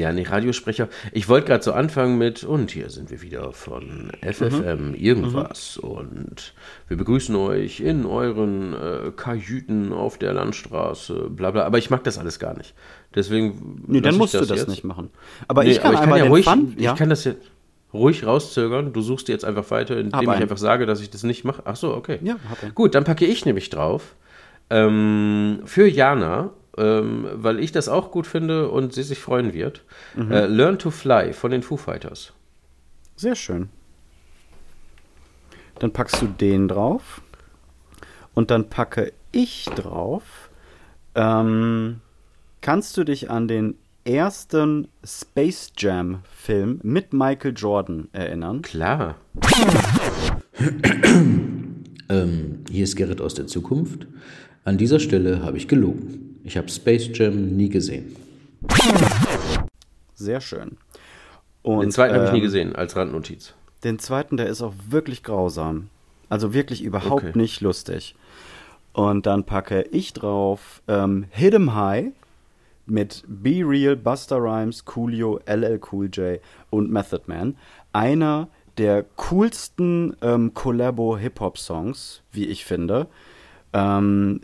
ja, 0.00 0.12
nee, 0.12 0.22
Radiosprecher. 0.22 0.88
Ich 1.12 1.28
wollte 1.28 1.46
gerade 1.48 1.62
so 1.62 1.72
anfangen 1.72 2.18
mit, 2.18 2.42
und 2.44 2.70
hier 2.70 2.90
sind 2.90 3.10
wir 3.10 3.22
wieder 3.22 3.52
von 3.52 4.10
FFM 4.22 4.94
irgendwas. 4.94 5.76
Und 5.76 6.54
wir 6.88 6.96
begrüßen 6.96 7.34
euch 7.36 7.80
in 7.80 8.06
euren 8.06 8.74
äh, 8.74 9.12
Kajüten 9.14 9.92
auf 9.92 10.18
der 10.18 10.32
Landstraße, 10.32 11.30
bla 11.30 11.50
bla. 11.50 11.64
Aber 11.64 11.78
ich 11.78 11.90
mag 11.90 12.02
das 12.04 12.18
alles 12.18 12.38
gar 12.38 12.56
nicht. 12.56 12.74
Deswegen. 13.14 13.82
Nee, 13.86 14.00
dann 14.00 14.14
ich 14.14 14.18
musst 14.18 14.34
du 14.34 14.40
das 14.40 14.50
jetzt. 14.50 14.68
nicht 14.68 14.84
machen. 14.84 15.10
Aber 15.48 15.64
Nee, 15.64 15.70
ich 15.70 15.80
kann 15.80 15.94
aber 15.94 16.02
einmal 16.02 16.18
ja 16.18 16.24
den 16.24 16.32
ruhig, 16.32 16.44
Fun, 16.44 16.74
ich 16.76 16.94
kann 16.94 17.10
das 17.10 17.24
jetzt 17.24 17.50
ruhig 17.92 18.24
rauszögern. 18.24 18.92
Du 18.92 19.02
suchst 19.02 19.28
jetzt 19.28 19.44
einfach 19.44 19.70
weiter, 19.70 19.98
indem 19.98 20.12
Hab 20.14 20.22
ich 20.22 20.42
einfach 20.42 20.58
sage, 20.58 20.86
dass 20.86 21.00
ich 21.00 21.10
das 21.10 21.22
nicht 21.22 21.44
mache. 21.44 21.62
Ach 21.64 21.76
so, 21.76 21.94
okay. 21.94 22.18
Ja. 22.22 22.36
Gut, 22.74 22.94
dann 22.94 23.04
packe 23.04 23.26
ich 23.26 23.44
nämlich 23.44 23.70
drauf. 23.70 24.16
Ähm, 24.70 25.60
für 25.64 25.88
Jana, 25.88 26.50
ähm, 26.76 27.26
weil 27.34 27.58
ich 27.58 27.72
das 27.72 27.88
auch 27.88 28.10
gut 28.10 28.26
finde 28.26 28.68
und 28.68 28.92
sie 28.92 29.02
sich 29.02 29.18
freuen 29.18 29.52
wird. 29.52 29.84
Mhm. 30.16 30.30
Äh, 30.30 30.46
Learn 30.46 30.78
to 30.78 30.90
Fly 30.90 31.32
von 31.32 31.50
den 31.50 31.62
Foo 31.62 31.76
Fighters. 31.76 32.32
Sehr 33.16 33.34
schön. 33.34 33.68
Dann 35.78 35.92
packst 35.92 36.20
du 36.22 36.26
den 36.26 36.68
drauf. 36.68 37.22
Und 38.34 38.50
dann 38.50 38.68
packe 38.68 39.12
ich 39.32 39.64
drauf. 39.74 40.50
Ähm, 41.14 42.00
kannst 42.60 42.96
du 42.96 43.04
dich 43.04 43.30
an 43.30 43.48
den 43.48 43.76
ersten 44.04 44.88
Space 45.04 45.72
Jam 45.76 46.20
Film 46.34 46.80
mit 46.82 47.12
Michael 47.12 47.54
Jordan 47.56 48.08
erinnern? 48.12 48.62
Klar. 48.62 49.16
Ähm, 52.08 52.64
hier 52.68 52.84
ist 52.84 52.96
Gerrit 52.96 53.20
aus 53.20 53.34
der 53.34 53.46
Zukunft. 53.46 54.06
An 54.64 54.78
dieser 54.78 54.98
Stelle 54.98 55.42
habe 55.42 55.56
ich 55.56 55.68
gelogen. 55.68 56.29
Ich 56.44 56.56
habe 56.56 56.68
Space 56.68 57.10
Jam 57.12 57.56
nie 57.56 57.68
gesehen. 57.68 58.16
Sehr 60.14 60.40
schön. 60.40 60.76
Und, 61.62 61.80
Den 61.82 61.90
zweiten 61.90 62.14
habe 62.14 62.24
ich 62.26 62.32
nie 62.32 62.38
ähm, 62.38 62.44
gesehen, 62.44 62.76
als 62.76 62.96
Randnotiz. 62.96 63.54
Den 63.84 63.98
zweiten, 63.98 64.36
der 64.36 64.46
ist 64.46 64.62
auch 64.62 64.74
wirklich 64.88 65.22
grausam. 65.22 65.88
Also 66.28 66.54
wirklich 66.54 66.82
überhaupt 66.82 67.24
Okay. 67.24 67.38
nicht 67.38 67.60
lustig. 67.60 68.14
Und 68.92 69.26
dann 69.26 69.44
packe 69.44 69.82
ich 69.90 70.12
drauf 70.12 70.82
ähm, 70.88 71.26
Hit 71.30 71.54
'em 71.54 71.74
High 71.74 72.06
mit 72.86 73.24
Be 73.28 73.62
Real, 73.64 73.96
Buster 73.96 74.36
Rhymes, 74.38 74.84
Coolio, 74.84 75.40
LL 75.46 75.80
Cool 75.92 76.08
J 76.12 76.40
und 76.70 76.90
Method 76.90 77.22
Man. 77.26 77.56
Einer 77.92 78.48
der 78.78 79.04
coolsten 79.16 80.16
ähm, 80.22 80.54
Collabo-Hip-Hop-Songs, 80.54 82.22
wie 82.32 82.46
ich 82.46 82.64
finde. 82.64 83.06
Ähm, 83.72 84.40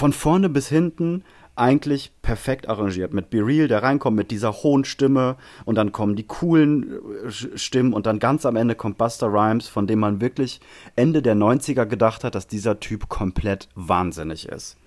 von 0.00 0.14
vorne 0.14 0.48
bis 0.48 0.70
hinten 0.70 1.24
eigentlich 1.56 2.10
perfekt 2.22 2.70
arrangiert. 2.70 3.12
Mit 3.12 3.28
Be 3.28 3.46
Real, 3.46 3.68
der 3.68 3.82
reinkommt 3.82 4.16
mit 4.16 4.30
dieser 4.30 4.50
hohen 4.50 4.86
Stimme 4.86 5.36
und 5.66 5.74
dann 5.74 5.92
kommen 5.92 6.16
die 6.16 6.26
coolen 6.26 6.94
äh, 7.26 7.58
Stimmen 7.58 7.92
und 7.92 8.06
dann 8.06 8.18
ganz 8.18 8.46
am 8.46 8.56
Ende 8.56 8.74
kommt 8.74 8.96
Buster 8.96 9.26
Rhymes, 9.26 9.68
von 9.68 9.86
dem 9.86 9.98
man 9.98 10.22
wirklich 10.22 10.62
Ende 10.96 11.20
der 11.20 11.36
90er 11.36 11.84
gedacht 11.84 12.24
hat, 12.24 12.34
dass 12.34 12.46
dieser 12.46 12.80
Typ 12.80 13.10
komplett 13.10 13.68
wahnsinnig 13.74 14.48
ist. 14.48 14.78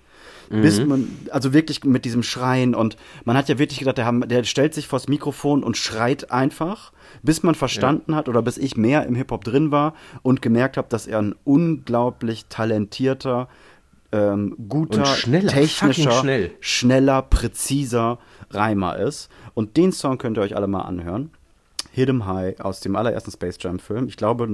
Bis 0.50 0.84
man, 0.84 1.08
also 1.30 1.52
wirklich 1.52 1.84
mit 1.84 2.04
diesem 2.04 2.22
Schreien 2.22 2.74
und 2.74 2.96
man 3.24 3.36
hat 3.36 3.48
ja 3.48 3.58
wirklich 3.58 3.78
gedacht, 3.78 3.98
der, 3.98 4.04
haben, 4.04 4.28
der 4.28 4.44
stellt 4.44 4.74
sich 4.74 4.88
vors 4.88 5.08
Mikrofon 5.08 5.62
und 5.62 5.76
schreit 5.76 6.30
einfach, 6.32 6.92
bis 7.22 7.42
man 7.42 7.54
verstanden 7.54 8.14
hat 8.14 8.28
oder 8.28 8.42
bis 8.42 8.58
ich 8.58 8.76
mehr 8.76 9.06
im 9.06 9.14
Hip-Hop 9.14 9.44
drin 9.44 9.70
war 9.70 9.94
und 10.22 10.42
gemerkt 10.42 10.76
habe, 10.76 10.88
dass 10.90 11.06
er 11.06 11.20
ein 11.20 11.34
unglaublich 11.44 12.46
talentierter, 12.48 13.48
ähm, 14.14 14.54
guter, 14.68 14.98
Und 15.00 15.06
schneller, 15.08 15.50
technischer, 15.52 16.12
schnell. 16.12 16.50
schneller, 16.60 17.22
präziser 17.22 18.18
Reimer 18.50 18.96
ist. 18.98 19.28
Und 19.54 19.76
den 19.76 19.90
Song 19.92 20.18
könnt 20.18 20.38
ihr 20.38 20.42
euch 20.42 20.54
alle 20.56 20.66
mal 20.68 20.82
anhören. 20.82 21.30
Hit 21.90 22.08
'em 22.08 22.26
High 22.26 22.60
aus 22.60 22.80
dem 22.80 22.96
allerersten 22.96 23.30
Space 23.30 23.56
Jam 23.60 23.78
Film. 23.78 24.06
Ich 24.08 24.16
glaube 24.16 24.46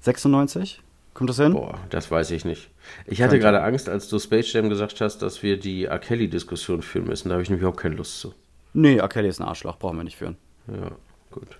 1996. 0.00 0.82
Kommt 1.14 1.30
das 1.30 1.36
hin? 1.38 1.52
Boah, 1.54 1.78
das 1.90 2.10
weiß 2.10 2.30
ich 2.32 2.44
nicht. 2.44 2.68
Ich 3.06 3.22
hatte 3.22 3.38
gerade 3.38 3.62
Angst, 3.62 3.88
als 3.88 4.08
du 4.08 4.18
Space 4.18 4.52
Jam 4.52 4.68
gesagt 4.68 5.00
hast, 5.00 5.18
dass 5.22 5.42
wir 5.42 5.58
die 5.58 5.84
R. 5.86 5.98
Kelly-Diskussion 5.98 6.82
führen 6.82 7.06
müssen. 7.06 7.28
Da 7.30 7.34
habe 7.34 7.42
ich 7.42 7.48
nämlich 7.48 7.62
überhaupt 7.62 7.80
keine 7.80 7.94
Lust 7.94 8.20
zu. 8.20 8.34
Nee, 8.74 8.96
R. 8.98 9.08
Kelly 9.08 9.28
ist 9.28 9.40
ein 9.40 9.48
Arschloch, 9.48 9.78
brauchen 9.78 9.96
wir 9.96 10.04
nicht 10.04 10.16
führen. 10.18 10.36
Ja, 10.68 10.90
gut. 11.30 11.56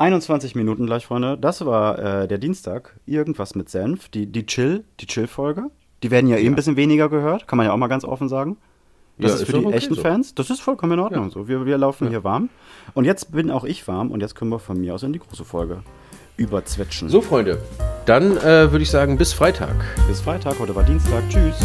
21 0.00 0.54
Minuten 0.54 0.86
gleich, 0.86 1.04
Freunde. 1.04 1.36
Das 1.38 1.64
war 1.66 1.98
äh, 2.22 2.26
der 2.26 2.38
Dienstag. 2.38 2.98
Irgendwas 3.04 3.54
mit 3.54 3.68
Senf. 3.68 4.08
Die, 4.08 4.26
die 4.26 4.46
Chill, 4.46 4.84
die 4.98 5.06
Chill-Folge. 5.06 5.64
Die 6.02 6.10
werden 6.10 6.26
ja 6.26 6.38
eh 6.38 6.46
ein 6.46 6.54
bisschen 6.54 6.76
weniger 6.76 7.10
gehört, 7.10 7.46
kann 7.46 7.58
man 7.58 7.66
ja 7.66 7.74
auch 7.74 7.76
mal 7.76 7.88
ganz 7.88 8.04
offen 8.04 8.30
sagen. 8.30 8.56
Das 9.18 9.32
Ja, 9.32 9.34
ist 9.34 9.40
ist 9.42 9.46
für 9.48 9.52
die 9.52 9.58
doch 9.58 9.66
okay 9.68 9.76
echten 9.76 9.94
so. 9.94 10.00
Fans. 10.00 10.34
Das 10.34 10.48
ist 10.48 10.62
vollkommen 10.62 10.92
in 10.92 11.00
Ordnung. 11.00 11.30
So, 11.30 11.48
wir, 11.48 11.66
wir 11.66 11.76
laufen 11.76 12.08
hier 12.08 12.24
warm. 12.24 12.48
Und 12.94 13.04
jetzt 13.04 13.32
bin 13.32 13.50
auch 13.50 13.64
ich 13.64 13.86
warm 13.86 14.10
und 14.10 14.22
jetzt 14.22 14.34
können 14.34 14.50
wir 14.50 14.58
von 14.58 14.80
mir 14.80 14.94
aus 14.94 15.02
in 15.02 15.12
die 15.12 15.18
große 15.18 15.44
Folge 15.44 15.82
überzwitschen. 16.38 17.10
So, 17.10 17.20
Freunde, 17.20 17.58
dann 18.06 18.38
äh, 18.38 18.72
würde 18.72 18.80
ich 18.82 18.90
sagen, 18.90 19.18
bis 19.18 19.34
Freitag. 19.34 19.74
bis 20.08 20.22
Freitag. 20.22 20.58
Heute 20.58 20.74
war 20.74 20.82
Dienstag. 20.84 21.22
Tschüss. 21.28 21.58